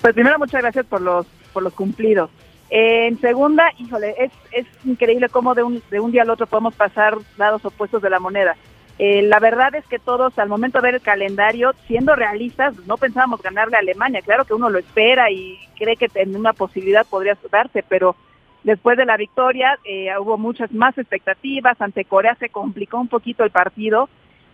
Pues 0.00 0.14
primero 0.14 0.38
muchas 0.38 0.62
gracias 0.62 0.86
por 0.86 1.00
los 1.00 1.26
por 1.54 1.62
los 1.62 1.72
cumplidos. 1.72 2.28
Eh, 2.68 3.06
en 3.06 3.20
segunda, 3.20 3.70
híjole, 3.78 4.14
es, 4.18 4.32
es 4.52 4.66
increíble 4.84 5.28
cómo 5.30 5.54
de 5.54 5.62
un, 5.62 5.82
de 5.90 6.00
un 6.00 6.10
día 6.10 6.22
al 6.22 6.30
otro 6.30 6.46
podemos 6.46 6.74
pasar 6.74 7.16
lados 7.38 7.64
opuestos 7.64 8.02
de 8.02 8.10
la 8.10 8.18
moneda. 8.18 8.56
Eh, 8.98 9.22
la 9.22 9.40
verdad 9.40 9.74
es 9.74 9.84
que 9.86 9.98
todos, 9.98 10.38
al 10.38 10.48
momento 10.48 10.78
de 10.78 10.82
ver 10.82 10.94
el 10.94 11.00
calendario, 11.00 11.74
siendo 11.86 12.14
realistas, 12.14 12.74
no 12.86 12.96
pensábamos 12.96 13.42
ganarle 13.42 13.76
a 13.76 13.80
Alemania. 13.80 14.22
Claro 14.22 14.44
que 14.44 14.54
uno 14.54 14.70
lo 14.70 14.78
espera 14.78 15.30
y 15.30 15.58
cree 15.76 15.96
que 15.96 16.08
en 16.14 16.36
una 16.36 16.52
posibilidad 16.52 17.04
podría 17.06 17.36
darse, 17.50 17.84
pero 17.88 18.14
después 18.62 18.96
de 18.96 19.04
la 19.04 19.16
victoria 19.16 19.78
eh, 19.84 20.10
hubo 20.18 20.38
muchas 20.38 20.70
más 20.72 20.96
expectativas. 20.96 21.80
Ante 21.80 22.04
Corea 22.04 22.36
se 22.36 22.50
complicó 22.50 22.98
un 23.00 23.08
poquito 23.08 23.42
el 23.42 23.50
partido 23.50 24.08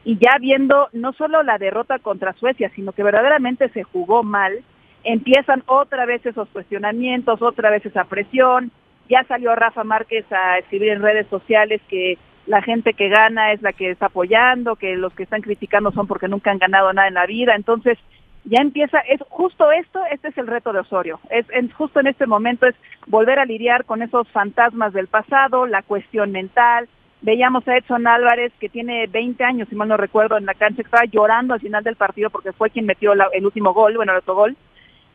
y 0.04 0.16
ya 0.18 0.38
viendo 0.40 0.88
no 0.92 1.12
solo 1.12 1.42
la 1.42 1.58
derrota 1.58 1.98
contra 1.98 2.32
Suecia, 2.32 2.70
sino 2.74 2.92
que 2.92 3.02
verdaderamente 3.02 3.68
se 3.68 3.82
jugó 3.82 4.22
mal, 4.22 4.60
empiezan 5.04 5.62
otra 5.66 6.06
vez 6.06 6.24
esos 6.24 6.48
cuestionamientos, 6.48 7.42
otra 7.42 7.68
vez 7.70 7.84
esa 7.84 8.04
presión. 8.04 8.70
Ya 9.10 9.24
salió 9.24 9.54
Rafa 9.54 9.84
Márquez 9.84 10.24
a 10.32 10.58
escribir 10.58 10.90
en 10.90 11.02
redes 11.02 11.26
sociales 11.26 11.82
que 11.88 12.16
la 12.50 12.62
gente 12.62 12.94
que 12.94 13.08
gana 13.08 13.52
es 13.52 13.62
la 13.62 13.72
que 13.72 13.92
está 13.92 14.06
apoyando, 14.06 14.74
que 14.74 14.96
los 14.96 15.14
que 15.14 15.22
están 15.22 15.40
criticando 15.40 15.92
son 15.92 16.08
porque 16.08 16.26
nunca 16.26 16.50
han 16.50 16.58
ganado 16.58 16.92
nada 16.92 17.06
en 17.06 17.14
la 17.14 17.24
vida. 17.24 17.54
Entonces, 17.54 17.96
ya 18.42 18.60
empieza, 18.60 18.98
es 19.08 19.20
justo 19.28 19.70
esto, 19.70 20.00
este 20.10 20.28
es 20.28 20.36
el 20.36 20.48
reto 20.48 20.72
de 20.72 20.80
Osorio. 20.80 21.20
Es, 21.30 21.46
justo 21.74 22.00
en 22.00 22.08
este 22.08 22.26
momento 22.26 22.66
es 22.66 22.74
volver 23.06 23.38
a 23.38 23.44
lidiar 23.44 23.84
con 23.84 24.02
esos 24.02 24.28
fantasmas 24.30 24.92
del 24.92 25.06
pasado, 25.06 25.64
la 25.68 25.82
cuestión 25.82 26.32
mental. 26.32 26.88
Veíamos 27.22 27.68
a 27.68 27.76
Edson 27.76 28.08
Álvarez, 28.08 28.52
que 28.58 28.68
tiene 28.68 29.06
20 29.06 29.44
años, 29.44 29.68
si 29.68 29.76
mal 29.76 29.86
no 29.86 29.96
recuerdo, 29.96 30.36
en 30.36 30.46
la 30.46 30.54
cancha, 30.54 30.82
estaba 30.82 31.04
llorando 31.04 31.54
al 31.54 31.60
final 31.60 31.84
del 31.84 31.94
partido 31.94 32.30
porque 32.30 32.50
fue 32.50 32.70
quien 32.70 32.84
metió 32.84 33.12
el 33.12 33.46
último 33.46 33.72
gol, 33.72 33.94
bueno, 33.94 34.10
el 34.10 34.18
otro 34.18 34.34
gol. 34.34 34.56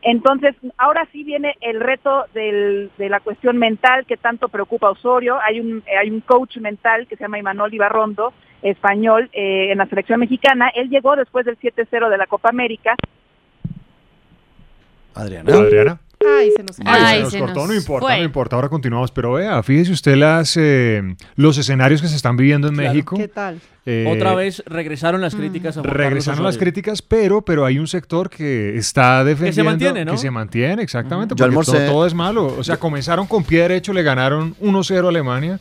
Entonces, 0.02 0.54
ahora 0.78 1.08
sí 1.10 1.24
viene 1.24 1.56
el 1.60 1.80
reto 1.80 2.26
del- 2.32 2.90
de 2.96 3.08
la 3.08 3.20
cuestión 3.20 3.56
mental 3.58 4.06
que 4.06 4.16
tanto 4.16 4.48
preocupa 4.48 4.88
a 4.88 4.90
Osorio. 4.90 5.38
Hay 5.42 5.58
un, 5.58 5.82
eh, 5.86 5.96
hay 5.96 6.10
un 6.10 6.20
coach 6.20 6.58
mental 6.58 7.06
que 7.06 7.16
se 7.16 7.24
llama 7.24 7.38
Imanol 7.38 7.74
Ibarrondo, 7.74 8.32
español, 8.62 9.28
eh, 9.32 9.72
en 9.72 9.78
la 9.78 9.86
selección 9.86 10.20
mexicana. 10.20 10.70
Él 10.74 10.90
llegó 10.90 11.16
después 11.16 11.44
del 11.44 11.56
7-0 11.58 12.08
de 12.08 12.18
la 12.18 12.26
Copa 12.26 12.50
América. 12.50 12.94
Adriana. 15.14 15.52
Adriana. 15.52 16.00
Ay, 16.38 16.50
se 16.56 16.62
nos 16.62 16.76
Ay, 16.80 16.86
Ay, 16.86 17.16
se 17.16 17.22
nos 17.22 17.32
se 17.32 17.38
cortó, 17.40 17.60
nos 17.60 17.68
no 17.68 17.74
importa, 17.74 18.06
fue. 18.06 18.18
no 18.18 18.24
importa, 18.24 18.56
ahora 18.56 18.68
continuamos. 18.68 19.10
Pero 19.10 19.32
vea, 19.34 19.62
fíjese 19.62 19.92
usted 19.92 20.16
las, 20.16 20.56
eh, 20.56 21.02
los 21.36 21.58
escenarios 21.58 22.02
que 22.02 22.08
se 22.08 22.16
están 22.16 22.36
viviendo 22.36 22.68
en 22.68 22.74
Claro. 22.74 22.90
México. 22.90 23.16
¿Qué 23.16 23.28
tal? 23.28 23.60
Eh, 23.88 24.04
Otra 24.12 24.34
vez 24.34 24.64
regresaron 24.66 25.20
las 25.20 25.36
críticas 25.36 25.76
a 25.76 25.80
Juan 25.82 25.94
Regresaron 25.94 26.42
las 26.42 26.58
críticas, 26.58 27.02
pero, 27.02 27.42
pero 27.42 27.64
hay 27.64 27.78
un 27.78 27.86
sector 27.86 28.28
que 28.28 28.76
está 28.76 29.22
defendiendo. 29.22 29.70
mantiene, 29.70 30.04
¿no? 30.04 30.10
Que 30.12 30.18
se 30.18 30.28
mantiene, 30.32 30.82
exactamente. 30.82 31.36
Porque 31.36 31.54
todo, 31.54 31.86
todo 31.86 32.06
es 32.06 32.12
malo. 32.12 32.46
O 32.58 32.64
sea, 32.64 32.78
comenzaron 32.78 33.28
con 33.28 33.44
pie 33.44 33.60
derecho, 33.62 33.92
le 33.92 34.02
ganaron 34.02 34.56
1-0 34.60 35.06
a 35.06 35.08
Alemania. 35.10 35.60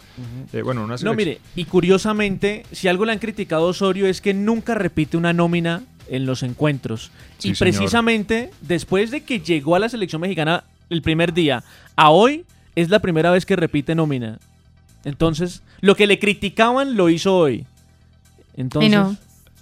Eh, 0.54 0.64
bueno, 0.64 0.84
una 0.84 0.96
No, 1.04 1.14
mire, 1.14 1.40
y 1.56 1.66
curiosamente, 1.66 2.64
si 2.72 2.88
algo 2.88 3.06
le 3.06 3.12
han 3.12 3.20
criticado 3.20 3.68
a 3.68 3.70
Osorio 3.70 4.08
es 4.08 4.22
que 4.22 4.34
nunca 4.34 4.74
repite 4.74 5.18
una 5.18 5.32
nómina 5.32 5.84
en 6.10 6.26
los 6.26 6.44
encuentros. 6.44 7.12
Sí, 7.38 7.50
y 7.50 7.56
señor. 7.56 7.74
precisamente 7.74 8.52
después 8.62 9.12
de 9.12 9.24
que 9.24 9.40
llegó 9.40 9.76
a 9.76 9.80
la 9.80 9.90
selección 9.90 10.22
mexicana 10.22 10.64
el 10.90 11.02
primer 11.02 11.34
día, 11.34 11.64
a 11.96 12.10
hoy 12.10 12.46
es 12.76 12.90
la 12.90 13.00
primera 13.00 13.32
vez 13.32 13.46
que 13.46 13.56
repite 13.56 13.96
nómina. 13.96 14.40
Entonces, 15.04 15.62
lo 15.82 15.96
que 15.96 16.08
le 16.08 16.20
criticaban 16.20 16.96
lo 16.96 17.10
hizo 17.10 17.38
hoy. 17.38 17.66
Entonces, 18.58 18.92
no. 18.92 19.16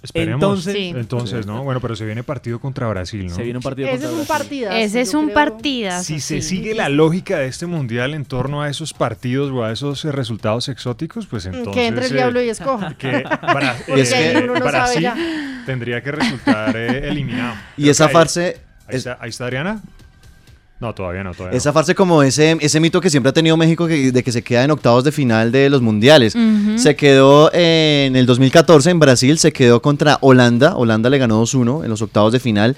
Esperemos. 0.04 0.42
entonces- 0.42 0.74
Sí. 0.74 0.92
Entonces, 0.94 1.46
¿no? 1.46 1.64
Bueno, 1.64 1.80
pero 1.80 1.96
se 1.96 2.04
viene 2.04 2.22
partido 2.22 2.60
contra 2.60 2.86
Brasil, 2.88 3.26
¿no? 3.26 3.34
se 3.34 3.42
viene 3.42 3.56
un 3.58 3.62
partido 3.62 3.88
Ese 3.88 4.04
es 4.06 4.12
un 4.12 4.26
partido. 4.26 4.70
Ese 4.70 5.00
es 5.00 5.14
un 5.14 5.30
partido. 5.30 6.02
Si 6.02 6.20
se 6.20 6.42
sigue 6.42 6.74
la 6.74 6.88
lógica 6.88 7.38
de 7.38 7.46
este 7.48 7.66
mundial 7.66 8.14
en 8.14 8.24
torno 8.24 8.62
a 8.62 8.68
esos 8.68 8.92
partidos 8.92 9.50
o 9.50 9.64
a 9.64 9.72
esos 9.72 10.04
eh, 10.04 10.12
resultados 10.12 10.68
exóticos, 10.68 11.26
pues 11.26 11.46
entonces. 11.46 11.74
Que 11.74 11.86
entre 11.86 12.06
el 12.06 12.12
eh, 12.12 12.14
diablo 12.16 12.42
y 12.42 12.48
escoja. 12.50 12.94
que 12.98 13.24
es 13.88 14.12
eh, 14.12 14.32
que- 14.32 14.38
uno 14.44 14.54
no 14.54 14.60
sabe 14.60 14.70
Brasil 14.70 15.02
ya. 15.02 15.16
tendría 15.66 16.02
que 16.02 16.12
resultar 16.12 16.76
eh, 16.76 17.08
eliminado. 17.08 17.54
Y 17.76 17.82
Creo 17.82 17.92
esa 17.92 18.06
ahí- 18.06 18.12
Ahí, 18.86 18.96
está, 18.96 19.16
ahí 19.20 19.30
está 19.30 19.44
Adriana. 19.44 19.80
No, 20.80 20.94
todavía 20.94 21.22
no, 21.24 21.32
todavía 21.32 21.56
esa 21.56 21.70
no. 21.70 21.74
farse 21.74 21.94
como 21.94 22.22
ese, 22.22 22.58
ese 22.60 22.80
mito 22.80 23.00
que 23.00 23.08
siempre 23.08 23.30
ha 23.30 23.32
tenido 23.32 23.56
México 23.56 23.86
que- 23.86 24.12
de 24.12 24.22
que 24.22 24.32
se 24.32 24.42
queda 24.42 24.64
en 24.64 24.70
octavos 24.70 25.04
de 25.04 25.12
final 25.12 25.50
de 25.52 25.70
los 25.70 25.80
mundiales. 25.80 26.34
Se 26.76 26.96
quedó 26.96 27.50
en 27.54 28.16
el 28.16 28.26
2014 28.26 28.90
en 28.90 28.98
Brasil, 28.98 29.38
se 29.38 29.52
quedó 29.52 29.80
contra 29.80 30.18
Holanda. 30.20 30.76
Holanda 30.76 31.08
le 31.10 31.18
ganó 31.18 31.38
2-1 31.40 31.84
en 31.84 31.90
los 31.90 32.02
octavos 32.02 32.32
de 32.32 32.40
final. 32.40 32.76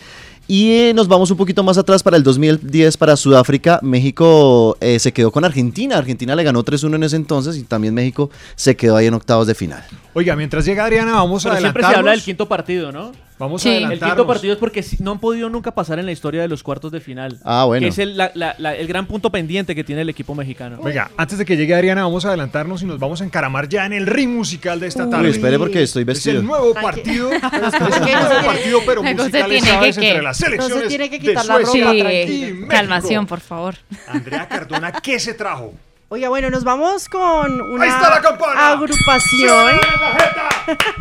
Y 0.48 0.70
eh, 0.74 0.92
nos 0.94 1.08
vamos 1.08 1.28
un 1.32 1.36
poquito 1.36 1.64
más 1.64 1.76
atrás 1.76 2.04
para 2.04 2.16
el 2.16 2.22
2010 2.22 2.96
para 2.98 3.16
Sudáfrica. 3.16 3.80
México 3.82 4.76
eh, 4.80 5.00
se 5.00 5.12
quedó 5.12 5.32
con 5.32 5.44
Argentina. 5.44 5.96
Argentina 5.96 6.36
le 6.36 6.44
ganó 6.44 6.62
3-1 6.64 6.94
en 6.94 7.02
ese 7.02 7.16
entonces 7.16 7.56
y 7.56 7.64
también 7.64 7.92
México 7.94 8.30
se 8.54 8.76
quedó 8.76 8.96
ahí 8.96 9.06
en 9.06 9.14
octavos 9.14 9.48
de 9.48 9.56
final. 9.56 9.82
Oiga, 10.14 10.36
mientras 10.36 10.64
llega 10.64 10.84
Adriana, 10.84 11.14
vamos 11.14 11.44
a 11.46 11.48
Pero 11.50 11.60
siempre 11.60 11.82
adelantarnos. 11.82 11.90
se 11.92 11.98
habla 11.98 12.10
del 12.12 12.22
quinto 12.22 12.46
partido, 12.46 12.92
¿no? 12.92 13.10
Vamos 13.38 13.60
Sí. 13.62 13.68
a 13.68 13.72
El 13.72 13.76
El 13.78 13.84
adelantarnos. 13.84 14.16
quinto 14.16 14.26
partido 14.26 14.52
es 14.54 14.58
porque 14.58 14.82
sí- 14.82 14.96
no 15.00 15.10
han 15.12 15.18
podido 15.20 15.50
nunca 15.50 15.70
pasar 15.74 15.98
en 15.98 16.06
la 16.06 16.12
historia 16.12 16.40
de 16.40 16.48
los 16.48 16.62
cuartos 16.62 16.90
de 16.90 17.00
final. 17.00 17.38
Ah, 17.44 17.64
bueno. 17.66 17.84
Que 17.84 17.88
es 17.88 17.98
el, 17.98 18.16
la- 18.16 18.32
la- 18.34 18.54
la- 18.58 18.74
el 18.74 18.86
gran 18.86 19.06
punto 19.06 19.30
pendiente 19.30 19.74
que 19.74 19.84
tiene 19.84 20.02
el 20.02 20.08
equipo 20.08 20.34
mexicano. 20.34 20.78
Venga, 20.82 21.10
antes 21.16 21.36
de 21.36 21.44
que 21.44 21.56
llegue 21.56 21.74
Adriana, 21.74 22.02
vamos 22.04 22.24
a 22.24 22.28
adelantarnos 22.28 22.82
y 22.82 22.86
nos 22.86 22.98
vamos 22.98 23.20
a 23.20 23.24
encaramar 23.24 23.68
ya 23.68 23.84
en 23.84 23.92
el 23.92 24.06
ring 24.06 24.30
musical 24.30 24.80
de 24.80 24.86
esta 24.86 25.04
Uy, 25.04 25.10
tarde. 25.10 25.28
espere 25.28 25.58
porque 25.58 25.82
estoy 25.82 26.02
Es 26.02 26.06
vestido. 26.06 26.40
el 26.40 26.46
nuevo 26.46 26.72
partido, 26.74 27.30
es 27.32 27.42
el 27.42 27.64
es 27.64 28.00
nuevo 28.00 28.46
partido, 28.46 28.80
pero 28.86 29.02
musical 29.02 29.52
entre 29.52 30.22
las 30.22 30.36
selecciones 30.38 30.76
No 30.76 30.82
se 30.82 30.88
tiene 30.88 31.10
que 31.10 31.18
de 31.18 31.28
quitar 31.28 31.44
la 31.46 31.58
ropa, 31.58 31.66
Suecia 31.66 31.84
tranquilo. 31.90 32.10
y 32.10 32.52
México. 32.52 32.68
Calmación, 32.68 33.26
por 33.26 33.40
favor. 33.40 33.74
Andrea 34.08 34.48
Cardona, 34.48 34.92
¿qué 34.92 35.20
se 35.20 35.34
trajo? 35.34 35.74
Oiga, 36.08 36.28
bueno, 36.28 36.50
nos 36.50 36.62
vamos 36.62 37.08
con 37.08 37.60
una 37.60 37.82
¡Ahí 37.82 37.90
está 37.90 38.10
la 38.10 38.70
agrupación 38.70 39.66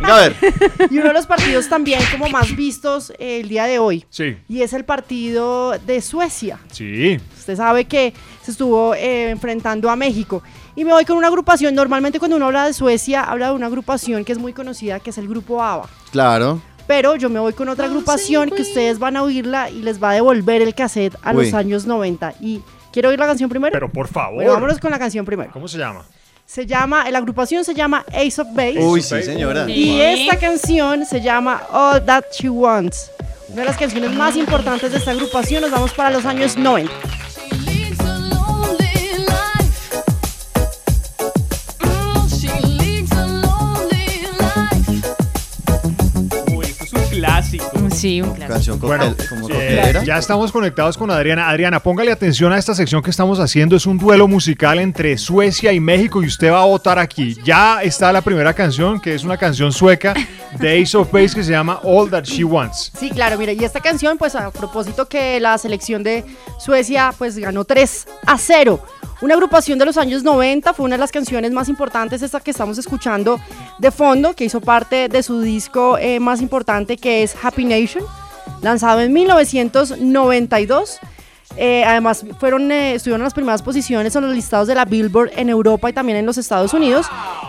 Venga, 0.02 0.12
a 0.12 0.20
ver. 0.20 0.36
y 0.90 0.98
uno 0.98 1.08
de 1.08 1.12
los 1.12 1.26
partidos 1.28 1.68
también 1.68 2.00
como 2.10 2.28
más 2.28 2.56
vistos 2.56 3.10
eh, 3.18 3.38
el 3.40 3.48
día 3.48 3.66
de 3.66 3.78
hoy. 3.78 4.04
Sí, 4.10 4.36
Y 4.48 4.62
es 4.62 4.72
el 4.72 4.84
partido 4.84 5.78
de 5.78 6.00
Suecia. 6.00 6.58
sí. 6.72 7.20
Usted 7.38 7.56
sabe 7.56 7.84
que 7.84 8.12
se 8.42 8.50
estuvo 8.50 8.94
eh, 8.96 9.30
enfrentando 9.30 9.88
a 9.88 9.94
México. 9.94 10.42
Y 10.74 10.84
me 10.84 10.90
voy 10.90 11.04
con 11.04 11.16
una 11.16 11.28
agrupación. 11.28 11.76
Normalmente 11.76 12.18
cuando 12.18 12.36
uno 12.36 12.46
habla 12.46 12.66
de 12.66 12.72
Suecia, 12.72 13.22
habla 13.22 13.50
de 13.50 13.54
una 13.54 13.66
agrupación 13.66 14.24
que 14.24 14.32
es 14.32 14.38
muy 14.38 14.52
conocida, 14.52 14.98
que 14.98 15.10
es 15.10 15.18
el 15.18 15.28
grupo 15.28 15.62
ABBA. 15.62 15.88
Claro. 16.10 16.60
Pero 16.88 17.14
yo 17.14 17.30
me 17.30 17.38
voy 17.38 17.52
con 17.52 17.68
otra 17.68 17.86
agrupación 17.86 18.50
que 18.50 18.62
ustedes 18.62 18.98
van 18.98 19.16
a 19.16 19.22
oírla 19.22 19.70
y 19.70 19.82
les 19.82 20.02
va 20.02 20.10
a 20.10 20.14
devolver 20.14 20.60
el 20.62 20.74
cassette 20.74 21.16
a 21.22 21.30
Uy. 21.32 21.44
los 21.44 21.54
años 21.54 21.86
90. 21.86 22.34
Y 22.40 22.60
quiero 22.96 23.10
oír 23.10 23.18
la 23.18 23.26
canción 23.26 23.50
primero. 23.50 23.72
Pero 23.72 23.92
por 23.92 24.08
favor. 24.08 24.36
bueno, 24.36 24.52
vámonos 24.52 24.78
con 24.78 24.90
la 24.90 24.98
canción 24.98 25.26
primero. 25.26 25.50
¿Cómo 25.52 25.68
se 25.68 25.76
llama? 25.76 26.02
Se 26.46 26.64
llama, 26.64 27.10
la 27.10 27.18
agrupación 27.18 27.62
se 27.62 27.74
llama 27.74 28.06
Ace 28.08 28.40
of 28.40 28.48
Base. 28.54 28.78
Uy, 28.78 29.02
sí, 29.02 29.22
señora. 29.22 29.68
Y 29.68 30.00
esta 30.00 30.38
canción 30.38 31.04
se 31.04 31.20
llama 31.20 31.62
All 31.70 32.02
That 32.06 32.24
She 32.32 32.48
Wants. 32.48 33.10
Una 33.48 33.62
de 33.62 33.64
las 33.66 33.76
canciones 33.76 34.12
más 34.12 34.34
importantes 34.34 34.90
de 34.92 34.96
esta 34.96 35.10
agrupación. 35.10 35.60
Nos 35.60 35.72
vamos 35.72 35.92
para 35.92 36.08
los 36.08 36.24
años 36.24 36.56
90. 36.56 36.90
Sí, 47.96 48.20
un 48.20 48.34
clásico. 48.34 48.52
Canción 48.52 48.80
Bueno, 48.80 49.14
como 49.28 49.48
eh, 49.50 50.02
ya 50.04 50.18
estamos 50.18 50.52
conectados 50.52 50.98
con 50.98 51.10
Adriana. 51.10 51.48
Adriana, 51.48 51.80
póngale 51.80 52.12
atención 52.12 52.52
a 52.52 52.58
esta 52.58 52.74
sección 52.74 53.02
que 53.02 53.10
estamos 53.10 53.40
haciendo. 53.40 53.74
Es 53.76 53.86
un 53.86 53.98
duelo 53.98 54.28
musical 54.28 54.78
entre 54.78 55.16
Suecia 55.16 55.72
y 55.72 55.80
México 55.80 56.22
y 56.22 56.26
usted 56.26 56.52
va 56.52 56.62
a 56.62 56.66
votar 56.66 56.98
aquí. 56.98 57.36
Ya 57.44 57.82
está 57.82 58.12
la 58.12 58.20
primera 58.20 58.52
canción, 58.52 59.00
que 59.00 59.14
es 59.14 59.24
una 59.24 59.36
canción 59.36 59.72
sueca 59.72 60.14
de 60.58 60.82
Ace 60.82 60.96
of 60.96 61.10
Base 61.10 61.34
que 61.34 61.42
se 61.42 61.52
llama 61.52 61.80
All 61.82 62.10
That 62.10 62.24
She 62.24 62.44
Wants. 62.44 62.92
Sí, 62.98 63.10
claro, 63.10 63.38
mira, 63.38 63.52
y 63.52 63.64
esta 63.64 63.80
canción, 63.80 64.18
pues 64.18 64.34
a 64.34 64.50
propósito 64.50 65.08
que 65.08 65.40
la 65.40 65.58
selección 65.58 66.02
de 66.02 66.24
Suecia, 66.58 67.14
pues 67.16 67.38
ganó 67.38 67.64
3 67.64 68.06
a 68.26 68.38
0. 68.38 68.80
Una 69.22 69.34
agrupación 69.34 69.78
de 69.78 69.86
los 69.86 69.96
años 69.96 70.22
90, 70.22 70.74
fue 70.74 70.84
una 70.84 70.96
de 70.96 71.00
las 71.00 71.10
canciones 71.10 71.50
más 71.50 71.68
importantes, 71.68 72.20
esta 72.20 72.40
que 72.40 72.50
estamos 72.50 72.76
escuchando 72.76 73.40
de 73.78 73.90
fondo, 73.90 74.34
que 74.34 74.44
hizo 74.44 74.60
parte 74.60 75.08
de 75.08 75.22
su 75.22 75.40
disco 75.40 75.96
eh, 75.98 76.20
más 76.20 76.42
importante, 76.42 76.98
que 76.98 77.22
es 77.22 77.34
Happy 77.42 77.64
Nation, 77.64 78.04
lanzado 78.60 79.00
en 79.00 79.12
1992. 79.12 80.98
Eh, 81.56 81.84
además, 81.84 82.26
fueron, 82.38 82.70
eh, 82.70 82.94
estuvieron 82.94 83.22
en 83.22 83.24
las 83.24 83.32
primeras 83.32 83.62
posiciones 83.62 84.14
en 84.14 84.22
los 84.22 84.34
listados 84.34 84.68
de 84.68 84.74
la 84.74 84.84
Billboard 84.84 85.30
en 85.36 85.48
Europa 85.48 85.88
y 85.88 85.94
también 85.94 86.18
en 86.18 86.26
los 86.26 86.36
Estados 86.36 86.74
Unidos. 86.74 87.06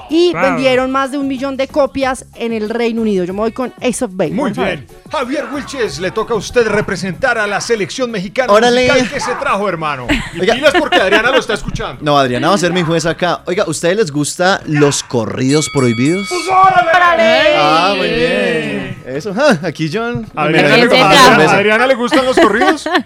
Y 0.10 0.32
Claro. 0.32 0.48
vendieron 0.56 0.92
más 0.92 1.12
de 1.12 1.18
un 1.18 1.28
millón 1.28 1.58
de 1.58 1.68
copias 1.68 2.26
en 2.36 2.54
el 2.54 2.70
Reino 2.70 3.02
Unido. 3.02 3.26
Yo 3.26 3.34
me 3.34 3.40
voy 3.42 3.52
con 3.52 3.74
Ace 3.82 4.06
of 4.06 4.12
Base. 4.14 4.32
Muy 4.32 4.52
bien. 4.52 4.88
Javier 5.12 5.46
Wilches, 5.54 6.00
le 6.00 6.12
toca 6.12 6.34
a 6.34 6.38
usted 6.38 6.68
representar 6.68 7.38
a 7.38 7.46
la 7.48 7.60
selección 7.62 8.10
mexicana 8.12 8.52
Órale. 8.54 8.88
que 9.12 9.20
se 9.20 9.34
trajo, 9.36 9.68
hermano. 9.68 10.08
Y 10.34 10.42
Oiga. 10.42 10.56
pilas 10.56 10.74
porque 10.80 10.98
Adriana 10.98 11.32
lo 11.32 11.40
está 11.40 11.54
escuchando. 11.56 12.00
No, 12.04 12.18
Adriana 12.18 12.50
va 12.50 12.56
a 12.56 12.58
ser 12.58 12.72
mi 12.74 12.84
juez 12.84 13.06
acá. 13.06 13.42
Oiga, 13.46 13.64
¿ustedes 13.68 13.98
les 13.98 14.12
gusta 14.12 14.62
los 14.66 15.04
corridos 15.04 15.70
prohibidos? 15.74 16.28
Pues 16.30 16.42
órale. 16.48 17.56
Ah, 17.58 17.94
muy 17.98 18.08
bien. 18.08 18.98
Eso, 19.06 19.34
ja, 19.34 19.60
aquí 19.64 19.90
John. 19.92 20.26
A 20.36 20.44
Adriana, 20.44 20.76
¿Qué 20.76 20.86
le, 20.88 21.02
Adriana 21.48 21.88
le 21.88 21.96
gustan 21.96 22.26
los 22.26 22.38
corridos. 22.38 22.88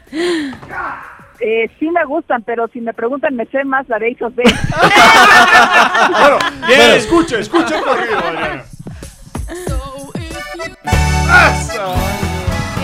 Eh, 1.44 1.68
sí 1.80 1.90
me 1.90 2.06
gustan, 2.06 2.44
pero 2.44 2.68
si 2.68 2.80
me 2.80 2.94
preguntan, 2.94 3.36
me 3.36 3.48
sé 3.48 3.64
más 3.64 3.90
la 3.90 3.98
de 3.98 4.12
Ace 4.12 4.24
of 4.24 4.36
Base. 4.36 4.56
Bueno, 6.12 6.38
bueno, 6.68 6.94
escuche, 6.94 7.40
escuche 7.40 7.76
el 7.76 7.84
corrido, 7.84 8.18
Adriana. 8.20 8.64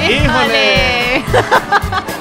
¡Híjole! 0.08 1.24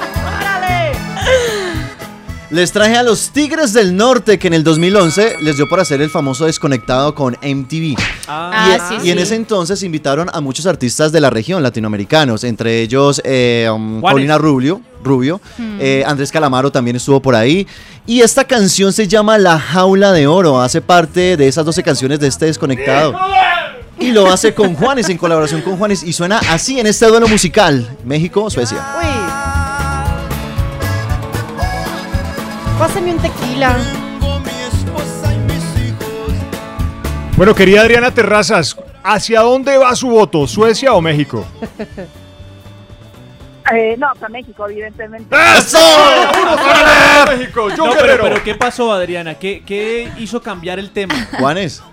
Les 2.49 2.71
traje 2.71 2.95
a 2.95 3.03
los 3.03 3.31
Tigres 3.31 3.73
del 3.73 3.93
Norte 3.97 4.39
que 4.39 4.47
en 4.47 4.53
el 4.53 4.63
2011 4.63 5.35
les 5.41 5.57
dio 5.57 5.67
por 5.67 5.81
hacer 5.81 6.01
el 6.01 6.09
famoso 6.09 6.45
desconectado 6.45 7.13
con 7.13 7.33
MTV. 7.41 7.97
Ah, 8.29 8.77
y, 8.93 9.01
sí, 9.01 9.07
y 9.07 9.11
en 9.11 9.19
ese 9.19 9.35
entonces 9.35 9.83
invitaron 9.83 10.29
a 10.31 10.39
muchos 10.39 10.65
artistas 10.65 11.11
de 11.11 11.19
la 11.19 11.29
región 11.29 11.61
latinoamericanos, 11.61 12.45
entre 12.45 12.81
ellos 12.81 13.21
eh, 13.25 13.69
um. 13.69 13.99
Paulina 13.99 14.37
Rubio, 14.37 14.79
Rubio 15.03 15.41
Hmm. 15.57 15.77
eh, 15.81 16.03
Andrés 16.07 16.31
Calamaro 16.31 16.71
también 16.71 16.95
estuvo 16.95 17.21
por 17.21 17.35
ahí. 17.35 17.67
Y 18.05 18.21
esta 18.21 18.45
canción 18.45 18.93
se 18.93 19.09
llama 19.09 19.37
La 19.37 19.59
Jaula 19.59 20.13
de 20.13 20.27
Oro, 20.27 20.61
hace 20.61 20.79
parte 20.79 21.35
de 21.35 21.47
esas 21.49 21.65
12 21.65 21.83
canciones 21.83 22.19
de 22.21 22.27
este 22.27 22.45
desconectado. 22.45 23.13
Y 23.99 24.11
lo 24.11 24.31
hace 24.31 24.53
con 24.53 24.73
Juanes, 24.75 25.09
en 25.09 25.17
colaboración 25.17 25.61
con 25.61 25.75
Juanes, 25.75 26.01
y 26.03 26.13
suena 26.13 26.39
así 26.49 26.79
en 26.79 26.87
este 26.87 27.07
duelo 27.07 27.27
musical, 27.27 27.97
México-Suecia. 28.05 28.77
Uy. 29.01 29.46
Pásame 32.77 33.13
un 33.13 33.19
tequila. 33.19 33.75
Bueno, 37.35 37.53
querida 37.53 37.81
Adriana 37.81 38.11
Terrazas, 38.11 38.75
¿hacia 39.03 39.41
dónde 39.41 39.77
va 39.77 39.95
su 39.95 40.09
voto? 40.09 40.47
¿Suecia 40.47 40.93
o 40.93 41.01
México? 41.01 41.45
Eh, 43.69 43.97
no, 43.97 44.07
para 44.13 44.29
México, 44.29 44.65
evidentemente. 44.69 45.35
¡Eso! 45.57 45.77
México! 47.27 47.67
John 47.75 47.89
No, 47.89 47.95
pero, 47.99 48.41
¿qué 48.41 48.55
pasó, 48.55 48.93
Adriana? 48.93 49.35
¿Qué, 49.35 49.61
qué 49.65 50.09
hizo 50.19 50.41
cambiar 50.41 50.79
el 50.79 50.91
tema? 50.91 51.13
Juanes, 51.37 51.83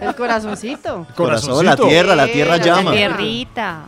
El 0.00 0.14
corazoncito. 0.14 1.06
corazón, 1.14 1.66
la 1.66 1.76
tierra, 1.76 2.16
la 2.16 2.26
tierra 2.26 2.56
la 2.56 2.64
llama. 2.64 2.92
Tierrita. 2.92 3.80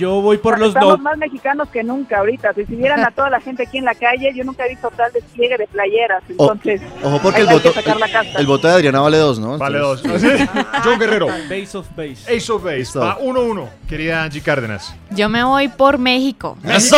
Yo 0.00 0.22
voy 0.22 0.38
por 0.38 0.58
los 0.58 0.68
Estamos 0.68 0.96
no. 0.96 1.04
más 1.04 1.18
mexicanos 1.18 1.68
que 1.68 1.84
nunca 1.84 2.18
ahorita. 2.20 2.54
Si 2.54 2.62
vieran 2.74 3.00
a 3.04 3.10
toda 3.14 3.28
la 3.28 3.38
gente 3.40 3.64
aquí 3.64 3.76
en 3.76 3.84
la 3.84 3.94
calle, 3.94 4.32
yo 4.34 4.44
nunca 4.44 4.64
he 4.64 4.70
visto 4.70 4.90
tal 4.96 5.12
despliegue 5.12 5.58
de 5.58 5.66
playeras. 5.66 6.22
O- 6.38 6.52
Entonces, 6.52 6.80
Ojo 7.04 7.18
porque 7.22 7.42
el 7.42 7.46
voto, 7.48 7.70
sacar 7.72 7.98
la 7.98 8.10
casta. 8.10 8.38
el 8.38 8.46
voto 8.46 8.66
de 8.66 8.74
Adriana 8.74 9.00
vale 9.00 9.18
dos, 9.18 9.38
¿no? 9.38 9.58
Vale 9.58 9.78
dos. 9.78 10.02
John 10.84 10.98
Guerrero. 10.98 11.26
Base 11.26 11.76
of 11.76 11.86
Base. 11.94 12.34
Ace 12.34 12.50
of 12.50 12.64
Base. 12.64 12.78
Listo. 12.78 13.00
Va 13.00 13.18
1-1. 13.18 13.68
Querida 13.88 14.22
Angie 14.24 14.40
Cárdenas. 14.40 14.94
Yo 15.10 15.28
me 15.28 15.44
voy 15.44 15.68
por 15.68 15.98
México. 15.98 16.56
¡Eso! 16.64 16.96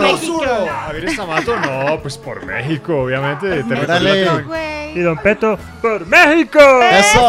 México. 0.00 0.42
Javier 0.86 1.04
Estamato, 1.04 1.56
no, 1.56 2.00
pues 2.02 2.18
por 2.18 2.44
México, 2.44 3.02
obviamente. 3.02 3.62
Y 4.94 5.00
Don 5.00 5.16
Peto, 5.18 5.56
por 5.80 6.04
México. 6.06 6.58
¡Eso! 6.90 7.20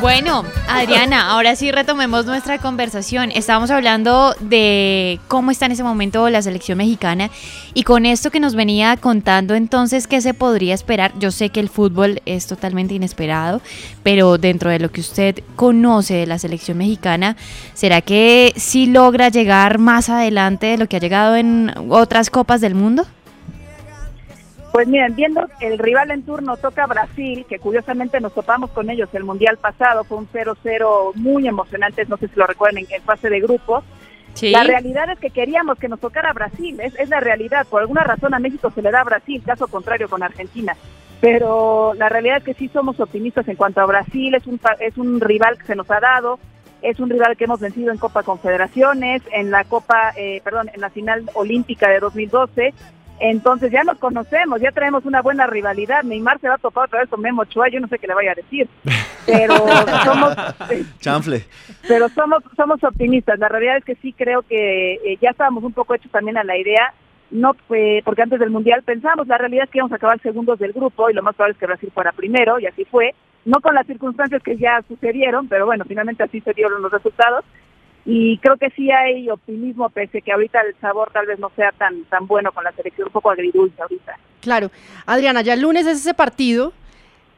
Bueno, 0.00 0.44
Adriana, 0.66 1.30
ahora 1.30 1.56
sí 1.56 1.70
retomemos 1.70 2.24
nuestra 2.24 2.56
conversación. 2.56 3.30
Estábamos 3.32 3.70
hablando 3.70 4.34
de 4.40 5.20
cómo 5.28 5.50
está 5.50 5.66
en 5.66 5.72
ese 5.72 5.82
momento 5.82 6.30
la 6.30 6.40
selección 6.40 6.78
mexicana 6.78 7.28
y 7.74 7.82
con 7.82 8.06
esto 8.06 8.30
que 8.30 8.40
nos 8.40 8.54
venía 8.54 8.96
contando 8.96 9.54
entonces, 9.54 10.06
¿qué 10.06 10.22
se 10.22 10.32
podría 10.32 10.72
esperar? 10.72 11.12
Yo 11.18 11.30
sé 11.30 11.50
que 11.50 11.60
el 11.60 11.68
fútbol 11.68 12.22
es 12.24 12.46
totalmente 12.46 12.94
inesperado, 12.94 13.60
pero 14.02 14.38
dentro 14.38 14.70
de 14.70 14.78
lo 14.78 14.90
que 14.90 15.02
usted 15.02 15.40
conoce 15.54 16.14
de 16.14 16.26
la 16.26 16.38
selección 16.38 16.78
mexicana, 16.78 17.36
¿será 17.74 18.00
que 18.00 18.54
sí 18.56 18.86
logra 18.86 19.28
llegar 19.28 19.78
más 19.78 20.08
adelante 20.08 20.68
de 20.68 20.78
lo 20.78 20.88
que 20.88 20.96
ha 20.96 21.00
llegado 21.00 21.36
en 21.36 21.74
otras 21.90 22.30
copas 22.30 22.62
del 22.62 22.74
mundo? 22.74 23.06
Pues 24.72 24.86
miren, 24.86 25.16
viendo 25.16 25.46
el 25.60 25.78
rival 25.78 26.10
en 26.12 26.22
turno 26.22 26.56
toca 26.56 26.86
Brasil, 26.86 27.44
que 27.48 27.58
curiosamente 27.58 28.20
nos 28.20 28.32
topamos 28.32 28.70
con 28.70 28.88
ellos 28.88 29.08
el 29.12 29.24
mundial 29.24 29.56
pasado, 29.56 30.04
fue 30.04 30.18
un 30.18 30.28
0-0 30.28 31.14
muy 31.16 31.48
emocionante, 31.48 32.04
no 32.06 32.16
sé 32.16 32.28
si 32.28 32.36
lo 32.36 32.46
recuerdan 32.46 32.84
en, 32.88 33.02
fase 33.02 33.28
de 33.28 33.40
grupos. 33.40 33.82
Sí. 34.34 34.52
La 34.52 34.62
realidad 34.62 35.10
es 35.10 35.18
que 35.18 35.30
queríamos 35.30 35.76
que 35.76 35.88
nos 35.88 35.98
tocara 35.98 36.32
Brasil, 36.32 36.78
es, 36.80 36.94
es 37.00 37.08
la 37.08 37.18
realidad. 37.18 37.66
Por 37.68 37.80
alguna 37.80 38.04
razón 38.04 38.32
a 38.32 38.38
México 38.38 38.70
se 38.70 38.80
le 38.80 38.92
da 38.92 39.02
Brasil, 39.02 39.42
caso 39.44 39.66
contrario 39.66 40.08
con 40.08 40.22
Argentina. 40.22 40.76
Pero 41.20 41.92
la 41.94 42.08
realidad 42.08 42.38
es 42.38 42.44
que 42.44 42.54
sí 42.54 42.68
somos 42.68 42.98
optimistas 43.00 43.46
en 43.48 43.56
cuanto 43.56 43.80
a 43.80 43.86
Brasil, 43.86 44.34
es 44.34 44.46
un, 44.46 44.60
es 44.78 44.96
un 44.96 45.20
rival 45.20 45.58
que 45.58 45.66
se 45.66 45.76
nos 45.76 45.90
ha 45.90 46.00
dado, 46.00 46.38
es 46.80 46.98
un 46.98 47.10
rival 47.10 47.36
que 47.36 47.44
hemos 47.44 47.60
vencido 47.60 47.92
en 47.92 47.98
Copa 47.98 48.22
Confederaciones, 48.22 49.22
en 49.32 49.50
la 49.50 49.64
Copa, 49.64 50.12
eh, 50.16 50.40
perdón, 50.42 50.70
en 50.72 50.80
la 50.80 50.90
final 50.90 51.28
olímpica 51.34 51.90
de 51.90 52.00
2012. 52.00 52.72
Entonces 53.20 53.70
ya 53.70 53.84
nos 53.84 53.98
conocemos, 53.98 54.62
ya 54.62 54.72
traemos 54.72 55.04
una 55.04 55.20
buena 55.20 55.46
rivalidad. 55.46 56.02
Neymar 56.02 56.40
se 56.40 56.48
va 56.48 56.54
a 56.54 56.58
topar 56.58 56.86
otra 56.86 57.00
vez 57.00 57.08
con 57.10 57.20
Memo 57.20 57.42
Ochoa, 57.42 57.68
yo 57.68 57.78
no 57.78 57.86
sé 57.86 57.98
qué 57.98 58.06
le 58.06 58.14
vaya 58.14 58.32
a 58.32 58.34
decir. 58.34 58.66
Pero 59.26 59.54
somos, 60.04 60.34
Chanfle. 61.00 61.44
pero 61.86 62.08
somos 62.08 62.42
somos 62.56 62.82
optimistas. 62.82 63.38
La 63.38 63.48
realidad 63.48 63.76
es 63.76 63.84
que 63.84 63.96
sí 63.96 64.14
creo 64.14 64.40
que 64.42 64.94
eh, 64.94 65.18
ya 65.20 65.30
estábamos 65.30 65.62
un 65.64 65.74
poco 65.74 65.94
hechos 65.94 66.10
también 66.10 66.38
a 66.38 66.44
la 66.44 66.56
idea. 66.56 66.94
No 67.30 67.54
fue 67.68 68.00
porque 68.06 68.22
antes 68.22 68.40
del 68.40 68.50
mundial 68.50 68.82
pensamos, 68.82 69.28
la 69.28 69.36
realidad 69.36 69.64
es 69.64 69.70
que 69.70 69.78
íbamos 69.78 69.92
a 69.92 69.96
acabar 69.96 70.18
segundos 70.22 70.58
del 70.58 70.72
grupo 70.72 71.10
y 71.10 71.12
lo 71.12 71.22
más 71.22 71.34
probable 71.36 71.52
es 71.52 71.58
que 71.58 71.66
Brasil 71.66 71.92
fuera 71.94 72.12
primero 72.12 72.58
y 72.58 72.66
así 72.66 72.86
fue. 72.86 73.14
No 73.44 73.60
con 73.60 73.74
las 73.74 73.86
circunstancias 73.86 74.42
que 74.42 74.56
ya 74.56 74.82
sucedieron, 74.88 75.46
pero 75.46 75.66
bueno, 75.66 75.84
finalmente 75.86 76.22
así 76.22 76.40
se 76.40 76.54
dieron 76.54 76.82
los 76.82 76.90
resultados. 76.90 77.44
Y 78.06 78.38
creo 78.38 78.56
que 78.56 78.70
sí 78.70 78.90
hay 78.90 79.28
optimismo, 79.28 79.88
pese 79.90 80.22
que 80.22 80.32
ahorita 80.32 80.60
el 80.62 80.74
sabor 80.80 81.10
tal 81.12 81.26
vez 81.26 81.38
no 81.38 81.50
sea 81.54 81.70
tan 81.72 82.04
tan 82.04 82.26
bueno 82.26 82.50
con 82.52 82.64
la 82.64 82.72
selección, 82.72 83.08
un 83.08 83.12
poco 83.12 83.30
agridulce 83.30 83.80
ahorita. 83.80 84.16
Claro. 84.40 84.70
Adriana, 85.06 85.42
ya 85.42 85.52
el 85.54 85.60
lunes 85.60 85.86
es 85.86 85.98
ese 85.98 86.14
partido. 86.14 86.72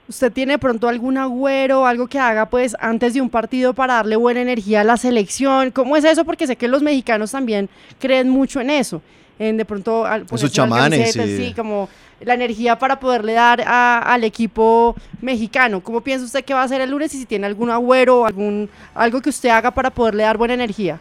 ¿Usted 0.08 0.32
tiene 0.32 0.52
de 0.54 0.58
pronto 0.58 0.88
algún 0.88 1.16
agüero, 1.16 1.86
algo 1.86 2.06
que 2.06 2.18
haga 2.18 2.46
pues 2.50 2.76
antes 2.80 3.14
de 3.14 3.20
un 3.20 3.30
partido 3.30 3.72
para 3.72 3.94
darle 3.94 4.16
buena 4.16 4.40
energía 4.42 4.80
a 4.82 4.84
la 4.84 4.96
selección? 4.96 5.70
¿Cómo 5.70 5.96
es 5.96 6.04
eso? 6.04 6.24
Porque 6.24 6.46
sé 6.46 6.56
que 6.56 6.68
los 6.68 6.82
mexicanos 6.82 7.32
también 7.32 7.68
creen 7.98 8.28
mucho 8.28 8.60
en 8.60 8.70
eso. 8.70 9.00
En 9.38 9.56
de 9.56 9.64
pronto 9.64 10.04
al- 10.04 10.26
ponerse 10.26 10.46
sus 10.46 10.52
chamanes, 10.52 11.12
sí, 11.12 11.52
como 11.56 11.88
la 12.24 12.34
energía 12.34 12.78
para 12.78 12.98
poderle 13.00 13.32
dar 13.34 13.62
a- 13.66 13.98
al 14.00 14.24
equipo 14.24 14.94
mexicano. 15.20 15.80
¿Cómo 15.80 16.00
piensa 16.00 16.24
usted 16.24 16.44
que 16.44 16.54
va 16.54 16.62
a 16.62 16.68
ser 16.68 16.80
el 16.80 16.90
lunes 16.90 17.12
y 17.14 17.18
si 17.18 17.26
tiene 17.26 17.46
algún 17.46 17.70
agüero, 17.70 18.26
algún 18.26 18.68
algo 18.94 19.20
que 19.20 19.30
usted 19.30 19.48
haga 19.50 19.70
para 19.70 19.90
poderle 19.90 20.22
dar 20.24 20.36
buena 20.36 20.54
energía? 20.54 20.98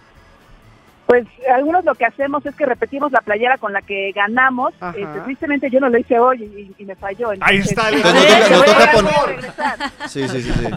Pues 1.08 1.28
algunos 1.54 1.84
lo 1.84 1.94
que 1.96 2.06
hacemos 2.06 2.46
es 2.46 2.56
que 2.56 2.66
repetimos 2.66 3.12
la 3.12 3.20
playera 3.20 3.58
con 3.58 3.74
la 3.74 3.82
que 3.82 4.12
ganamos. 4.16 4.74
Este, 4.96 5.20
tristemente 5.26 5.70
yo 5.70 5.82
no 5.82 5.90
lo 5.90 5.98
hice 5.98 6.18
hoy 6.18 6.44
y, 6.78 6.82
y 6.82 6.86
me 6.86 6.96
falló. 6.96 7.32
Ahí 7.42 7.58
está 7.58 7.90
el- 7.90 8.02
no 8.02 8.58
voy 8.58 8.66
toca- 8.66 9.02
no 9.02 9.10
a- 9.10 9.12
voy 9.26 9.34
regresar. 9.36 9.78
Sí, 10.08 10.28
sí, 10.30 10.42
sí, 10.42 10.52
sí. 10.54 10.68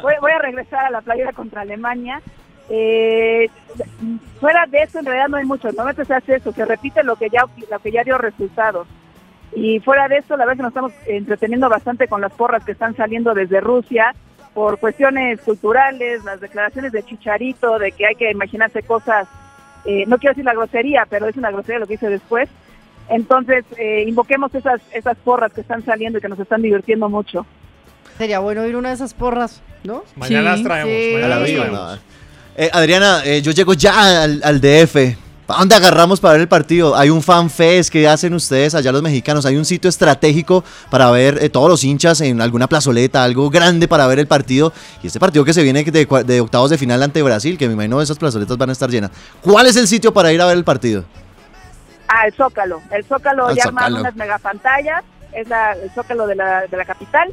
Voy, 0.00 0.14
voy 0.20 0.32
a 0.32 0.38
regresar 0.38 0.86
a 0.86 0.90
la 0.90 1.02
playera 1.02 1.32
contra 1.32 1.60
Alemania. 1.60 2.22
Eh, 2.70 3.50
fuera 4.40 4.64
de 4.66 4.82
eso, 4.82 5.00
en 5.00 5.04
realidad 5.04 5.28
no 5.28 5.36
hay 5.36 5.44
mucho. 5.44 5.68
Normalmente 5.68 6.06
se 6.06 6.14
hace 6.14 6.36
eso, 6.36 6.52
se 6.52 6.64
repite 6.64 7.02
lo 7.02 7.16
que 7.16 7.28
ya 7.28 7.44
lo 7.70 7.78
que 7.80 7.92
ya 7.92 8.02
dio 8.02 8.16
resultados. 8.16 8.86
Y 9.54 9.80
fuera 9.80 10.08
de 10.08 10.18
eso, 10.18 10.36
la 10.36 10.44
verdad 10.44 10.52
es 10.54 10.56
que 10.58 10.62
nos 10.62 10.70
estamos 10.70 10.92
entreteniendo 11.06 11.68
bastante 11.68 12.08
con 12.08 12.20
las 12.20 12.32
porras 12.32 12.64
que 12.64 12.72
están 12.72 12.96
saliendo 12.96 13.34
desde 13.34 13.60
Rusia 13.60 14.14
por 14.54 14.78
cuestiones 14.78 15.40
culturales, 15.40 16.24
las 16.24 16.40
declaraciones 16.40 16.92
de 16.92 17.02
Chicharito, 17.02 17.78
de 17.78 17.92
que 17.92 18.06
hay 18.06 18.14
que 18.14 18.30
imaginarse 18.30 18.82
cosas, 18.82 19.26
eh, 19.84 20.04
no 20.06 20.18
quiero 20.18 20.32
decir 20.32 20.44
la 20.44 20.54
grosería, 20.54 21.06
pero 21.08 21.26
es 21.26 21.36
una 21.36 21.50
grosería 21.50 21.78
lo 21.78 21.86
que 21.86 21.94
hice 21.94 22.08
después. 22.08 22.48
Entonces, 23.08 23.64
eh, 23.78 24.04
invoquemos 24.06 24.54
esas, 24.54 24.80
esas 24.92 25.16
porras 25.18 25.52
que 25.52 25.62
están 25.62 25.84
saliendo 25.84 26.18
y 26.18 26.22
que 26.22 26.28
nos 26.28 26.38
están 26.38 26.62
divirtiendo 26.62 27.08
mucho. 27.08 27.46
Sería 28.18 28.38
bueno 28.38 28.64
ir 28.66 28.76
una 28.76 28.90
de 28.90 28.94
esas 28.94 29.14
porras, 29.14 29.62
¿no? 29.84 30.04
Mañana 30.16 30.52
las 30.52 30.62
traemos. 30.62 30.92
sí. 30.92 31.12
mañana 31.14 31.26
A 31.26 31.28
la 31.28 31.40
las 31.40 31.52
traemos. 31.52 32.00
Eh, 32.56 32.70
Adriana, 32.72 33.22
eh, 33.24 33.40
yo 33.42 33.52
llego 33.52 33.74
ya 33.74 34.22
al, 34.22 34.40
al 34.44 34.60
DF. 34.60 35.16
¿A 35.52 35.58
dónde 35.58 35.74
agarramos 35.74 36.18
para 36.18 36.32
ver 36.32 36.40
el 36.40 36.48
partido? 36.48 36.96
Hay 36.96 37.10
un 37.10 37.22
fan 37.22 37.50
fest 37.50 37.92
que 37.92 38.08
hacen 38.08 38.32
ustedes 38.32 38.74
allá 38.74 38.90
los 38.90 39.02
mexicanos. 39.02 39.44
Hay 39.44 39.56
un 39.56 39.66
sitio 39.66 39.90
estratégico 39.90 40.64
para 40.90 41.10
ver 41.10 41.38
eh, 41.42 41.50
todos 41.50 41.68
los 41.68 41.84
hinchas 41.84 42.22
en 42.22 42.40
alguna 42.40 42.68
plazoleta, 42.68 43.22
algo 43.22 43.50
grande 43.50 43.86
para 43.86 44.06
ver 44.06 44.18
el 44.18 44.26
partido. 44.26 44.72
Y 45.02 45.08
este 45.08 45.20
partido 45.20 45.44
que 45.44 45.52
se 45.52 45.62
viene 45.62 45.84
de, 45.84 46.24
de 46.24 46.40
octavos 46.40 46.70
de 46.70 46.78
final 46.78 47.02
ante 47.02 47.20
Brasil, 47.22 47.58
que 47.58 47.66
me 47.66 47.74
imagino 47.74 48.00
esas 48.00 48.16
plazoletas 48.16 48.56
van 48.56 48.70
a 48.70 48.72
estar 48.72 48.88
llenas. 48.88 49.10
¿Cuál 49.42 49.66
es 49.66 49.76
el 49.76 49.86
sitio 49.86 50.14
para 50.14 50.32
ir 50.32 50.40
a 50.40 50.46
ver 50.46 50.56
el 50.56 50.64
partido? 50.64 51.04
Ah, 52.08 52.26
el 52.26 52.32
Zócalo. 52.32 52.80
El 52.90 53.04
Zócalo 53.04 53.48
Al 53.48 53.56
ya 53.56 53.64
armaron 53.64 54.00
unas 54.00 54.16
megapantallas, 54.16 55.04
es 55.32 55.48
la, 55.48 55.72
el 55.72 55.90
Zócalo 55.90 56.26
de 56.26 56.34
la, 56.34 56.62
de 56.66 56.76
la 56.78 56.86
capital. 56.86 57.28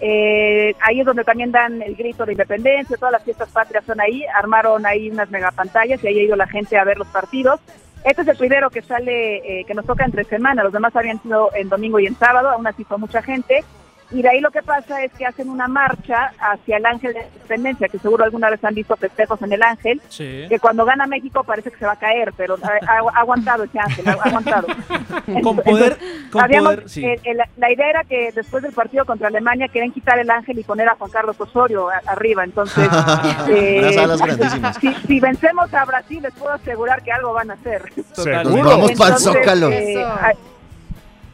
Eh, 0.00 0.74
ahí 0.80 1.00
es 1.00 1.06
donde 1.06 1.24
también 1.24 1.50
dan 1.50 1.82
el 1.82 1.96
grito 1.96 2.24
de 2.24 2.32
independencia, 2.32 2.96
todas 2.96 3.12
las 3.12 3.24
fiestas 3.24 3.50
patrias 3.50 3.84
son 3.84 4.00
ahí, 4.00 4.24
armaron 4.34 4.86
ahí 4.86 5.10
unas 5.10 5.30
megapantallas 5.30 6.02
y 6.02 6.06
ahí 6.06 6.20
ha 6.20 6.22
ido 6.22 6.36
la 6.36 6.46
gente 6.46 6.78
a 6.78 6.84
ver 6.84 6.98
los 6.98 7.08
partidos. 7.08 7.60
Este 8.04 8.22
es 8.22 8.28
el 8.28 8.36
primero 8.36 8.70
que 8.70 8.82
sale, 8.82 9.60
eh, 9.60 9.64
que 9.64 9.74
nos 9.74 9.84
toca 9.84 10.04
entre 10.04 10.24
semana, 10.24 10.62
los 10.62 10.72
demás 10.72 10.94
habían 10.94 11.20
sido 11.20 11.50
en 11.54 11.68
domingo 11.68 11.98
y 11.98 12.06
en 12.06 12.14
sábado, 12.14 12.50
aún 12.50 12.66
así 12.66 12.84
fue 12.84 12.98
mucha 12.98 13.22
gente. 13.22 13.64
Y 14.10 14.22
de 14.22 14.28
ahí 14.30 14.40
lo 14.40 14.50
que 14.50 14.62
pasa 14.62 15.04
es 15.04 15.12
que 15.12 15.26
hacen 15.26 15.50
una 15.50 15.68
marcha 15.68 16.32
hacia 16.40 16.78
el 16.78 16.86
Ángel 16.86 17.12
de 17.12 17.20
la 17.20 17.26
Independencia, 17.26 17.88
que 17.88 17.98
seguro 17.98 18.24
alguna 18.24 18.48
vez 18.48 18.64
han 18.64 18.74
visto 18.74 18.96
festejos 18.96 19.42
en 19.42 19.52
el 19.52 19.62
Ángel, 19.62 20.00
Sí. 20.08 20.46
que 20.48 20.58
cuando 20.58 20.86
gana 20.86 21.06
México 21.06 21.44
parece 21.44 21.70
que 21.70 21.76
se 21.78 21.84
va 21.84 21.92
a 21.92 21.96
caer, 21.98 22.32
pero 22.36 22.56
ha, 22.62 23.18
aguantado 23.20 23.64
ese 23.64 23.78
Ángel, 23.78 24.08
ha, 24.08 24.12
aguantado. 24.12 24.66
Con 25.42 25.56
poder, 25.56 25.98
con 26.32 26.42
Habíamos- 26.42 26.74
poder, 26.76 26.88
sí. 26.88 27.04
eh, 27.04 27.20
eh, 27.24 27.34
la, 27.56 27.70
idea 27.70 27.90
era 27.90 28.04
que 28.04 28.32
después 28.34 28.62
del 28.62 28.72
partido 28.72 29.04
contra 29.04 29.28
Alemania 29.28 29.68
querían 29.68 29.92
quitar 29.92 30.18
el 30.18 30.30
ángel 30.30 30.58
y 30.58 30.64
poner 30.64 30.88
a 30.88 30.94
Juan 30.94 31.10
Carlos 31.10 31.38
Osorio 31.38 31.90
a- 31.90 32.00
arriba. 32.06 32.44
Entonces, 32.44 32.88
eh, 33.48 33.94
si, 34.80 34.94
si 35.06 35.20
vencemos 35.20 35.72
a 35.74 35.84
Brasil, 35.84 36.22
les 36.22 36.32
puedo 36.32 36.52
asegurar 36.52 37.02
que 37.02 37.12
algo 37.12 37.34
van 37.34 37.50
a 37.50 37.54
hacer. 37.54 37.82
Nos 38.16 38.24
vamos 38.64 38.92
pa'l 38.92 39.08
Entonces, 39.12 39.32
Zócalo. 39.34 39.70
eh, 39.70 40.06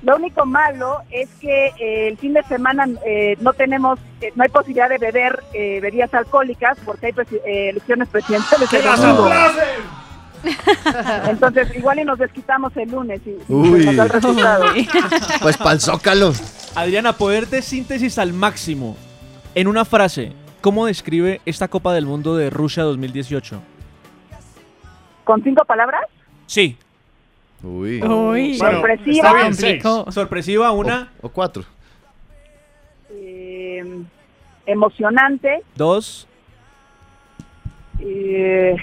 lo 0.04 0.16
único 0.16 0.44
malo 0.46 0.98
es 1.10 1.28
que 1.40 1.68
eh, 1.78 2.08
el 2.08 2.18
fin 2.18 2.34
de 2.34 2.42
semana 2.44 2.86
eh, 3.06 3.36
no 3.40 3.52
tenemos, 3.54 3.98
eh, 4.20 4.32
no 4.36 4.42
hay 4.44 4.48
posibilidad 4.50 4.88
de 4.88 4.98
beber 4.98 5.42
eh, 5.54 5.80
bebidas 5.80 6.12
alcohólicas 6.14 6.76
porque 6.84 7.06
hay 7.06 7.12
presi- 7.12 7.40
eh, 7.44 7.70
elecciones 7.70 8.08
presidenciales 8.08 8.68
el. 8.72 8.82
Entonces, 11.28 11.74
igual 11.74 11.98
y 12.00 12.04
nos 12.04 12.18
desquitamos 12.18 12.76
el 12.76 12.90
lunes 12.90 13.20
y, 13.24 13.52
nos 13.52 13.96
da 13.96 14.02
el 14.04 14.10
resultado. 14.10 14.64
Pues 15.40 15.56
pa'l 15.56 15.80
Zócalo. 15.80 16.32
Adriana, 16.74 17.14
poder 17.14 17.46
de 17.48 17.62
síntesis 17.62 18.18
al 18.18 18.32
máximo. 18.34 18.96
En 19.54 19.68
una 19.68 19.84
frase, 19.86 20.32
¿cómo 20.60 20.84
describe 20.86 21.40
esta 21.46 21.68
Copa 21.68 21.94
del 21.94 22.04
Mundo 22.04 22.36
de 22.36 22.50
Rusia 22.50 22.82
2018? 22.82 23.62
¿Con 25.24 25.42
cinco 25.42 25.64
palabras? 25.64 26.02
Sí. 26.46 26.76
Uy. 27.64 28.02
Uy. 28.02 28.58
Bueno, 28.58 28.78
Sorpresiva. 28.80 29.26
está 29.28 29.32
bien, 29.34 29.54
seis. 29.54 29.82
Complicó. 29.82 30.12
Sorpresiva, 30.12 30.70
una, 30.72 31.12
O 31.22 31.28
cuatro. 31.30 31.64
eh, 33.10 33.82
emocionante. 34.66 35.62
dos, 35.74 36.26
eh, 38.00 38.76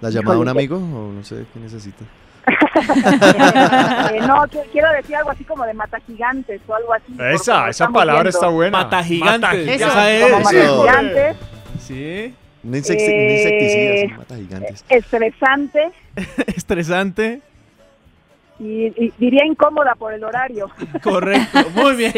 ¿La 0.00 0.10
llamada 0.10 0.36
a 0.36 0.40
un 0.40 0.48
amigo 0.48 0.76
o 0.76 1.12
no 1.12 1.24
sé 1.24 1.44
qué 1.52 1.60
necesita? 1.60 2.04
eh, 2.48 4.20
no, 4.26 4.36
qui- 4.46 4.64
quiero 4.72 4.90
decir 4.92 5.16
algo 5.16 5.30
así 5.30 5.44
como 5.44 5.64
de 5.66 5.74
mata 5.74 5.98
gigantes 6.06 6.60
o 6.66 6.74
algo 6.74 6.94
así. 6.94 7.12
Esa, 7.34 7.68
esa 7.68 7.88
palabra 7.88 8.22
viendo. 8.22 8.30
está 8.38 8.48
buena. 8.48 8.78
Mata 8.84 9.02
gigantes. 9.04 9.68
Eso. 9.68 9.86
Esa 9.86 10.10
es. 10.12 10.22
Como 10.30 10.44
mata 10.44 10.56
Eso. 10.58 10.80
gigantes, 10.82 11.36
Sí. 11.80 12.34
Eh, 12.70 14.10
mata 14.16 14.36
gigantes. 14.36 14.84
estresante 14.88 15.90
Estresante. 16.56 17.40
Y, 18.58 18.86
y 18.86 19.12
diría 19.18 19.44
incómoda 19.46 19.94
por 19.94 20.12
el 20.12 20.24
horario. 20.24 20.68
Correcto. 21.02 21.58
Muy 21.74 21.96
bien. 21.96 22.12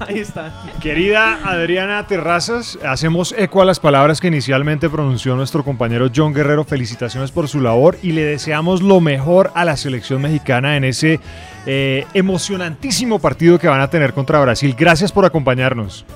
Ahí 0.00 0.18
está. 0.18 0.52
Querida 0.80 1.38
Adriana 1.44 2.06
Terrazas, 2.06 2.78
hacemos 2.84 3.34
eco 3.36 3.62
a 3.62 3.64
las 3.64 3.80
palabras 3.80 4.20
que 4.20 4.28
inicialmente 4.28 4.88
pronunció 4.88 5.34
nuestro 5.36 5.64
compañero 5.64 6.08
John 6.14 6.32
Guerrero. 6.32 6.64
Felicitaciones 6.64 7.32
por 7.32 7.48
su 7.48 7.60
labor 7.60 7.96
y 8.02 8.12
le 8.12 8.24
deseamos 8.24 8.82
lo 8.82 9.00
mejor 9.00 9.50
a 9.54 9.64
la 9.64 9.76
selección 9.76 10.22
mexicana 10.22 10.76
en 10.76 10.84
ese 10.84 11.20
eh, 11.66 12.06
emocionantísimo 12.14 13.18
partido 13.18 13.58
que 13.58 13.68
van 13.68 13.80
a 13.80 13.90
tener 13.90 14.12
contra 14.12 14.40
Brasil. 14.40 14.74
Gracias 14.78 15.12
por 15.12 15.24
acompañarnos. 15.24 16.06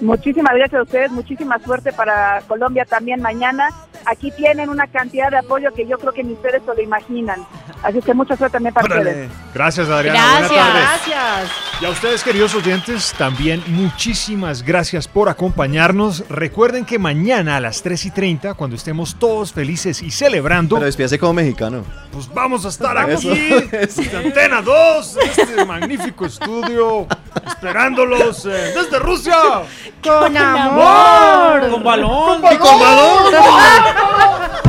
Muchísimas 0.00 0.54
gracias 0.54 0.80
a 0.80 0.82
ustedes, 0.82 1.10
muchísima 1.10 1.58
suerte 1.58 1.90
para 1.90 2.42
Colombia 2.46 2.84
también 2.84 3.22
mañana. 3.22 3.70
Aquí 4.04 4.30
tienen 4.30 4.68
una 4.68 4.86
cantidad 4.86 5.30
de 5.30 5.38
apoyo 5.38 5.72
que 5.72 5.86
yo 5.86 5.96
creo 5.98 6.12
que 6.12 6.22
ni 6.22 6.34
ustedes 6.34 6.62
se 6.64 6.74
lo 6.74 6.82
imaginan. 6.82 7.40
Así 7.82 8.00
que 8.00 8.14
mucha 8.14 8.36
suerte 8.36 8.54
también 8.54 8.74
para 8.74 8.86
ustedes. 8.86 9.30
Gracias 9.54 9.88
Adriana. 9.88 10.18
Gracias. 10.18 10.48
Buenas 10.50 10.72
tardes. 10.72 11.06
Gracias. 11.06 11.50
Y 11.80 11.84
a 11.84 11.90
ustedes, 11.90 12.24
queridos 12.24 12.54
oyentes, 12.54 13.12
también 13.18 13.62
muchísimas 13.66 14.62
gracias 14.62 15.06
por 15.06 15.28
acompañarnos. 15.28 16.24
Recuerden 16.30 16.86
que 16.86 16.98
mañana 16.98 17.56
a 17.56 17.60
las 17.60 17.82
3 17.82 18.06
y 18.06 18.10
30, 18.10 18.54
cuando 18.54 18.76
estemos 18.76 19.16
todos 19.18 19.52
felices 19.52 20.02
y 20.02 20.10
celebrando, 20.10 20.76
Pero 20.76 20.86
despídase 20.86 21.18
como 21.18 21.34
mexicano. 21.34 21.84
pues 22.12 22.32
vamos 22.32 22.64
a 22.64 22.68
estar 22.68 22.96
aquí, 22.96 23.28
Antena 24.16 24.62
2, 24.62 25.16
en 25.22 25.30
este 25.30 25.64
magnífico 25.66 26.24
estudio, 26.24 27.06
esperándolos 27.46 28.46
eh, 28.46 28.72
desde 28.74 28.98
Rusia. 28.98 29.36
Con 30.02 30.34
amor. 30.36 31.70
Con 31.70 31.84
balón. 31.84 32.42
¡Y 32.52 32.56
con 32.56 32.80
balón! 32.80 34.65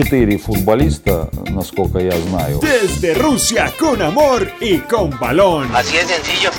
Четыре 0.00 0.38
футболиста, 0.38 1.28
насколько 1.48 1.98
я 1.98 2.12
знаю. 2.12 2.60
Desde 2.60 3.14
Rusia, 3.14 3.72
con 3.78 4.02
amor 4.02 4.50
y 4.60 4.78
con 4.78 5.10
balón. 5.18 5.68
Así 5.74 5.96
es 5.96 6.06
sencillo. 6.06 6.50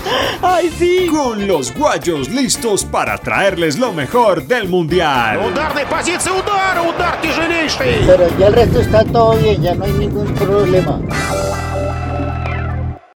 Con 1.12 1.48
los 1.48 1.74
guayos 1.74 2.30
listos 2.30 2.84
para 2.84 3.18
traerles 3.18 3.78
lo 3.78 3.92
mejor 3.92 4.46
del 4.46 4.68
mundial. 4.70 5.40
Ударной 5.40 5.86
позиции 5.86 6.32
удар, 6.32 6.80
удар 6.80 7.20
тяжелейший. 7.22 8.06
Pero 8.06 8.28
ya 8.38 8.48
el 8.48 8.54
resto 8.54 8.80
está 8.80 9.04
todo 9.04 9.38
bien, 9.38 9.62
ya 9.62 9.76
no 9.76 9.86
hay 9.86 9.92
ningún 9.94 10.34
problema. 10.34 11.00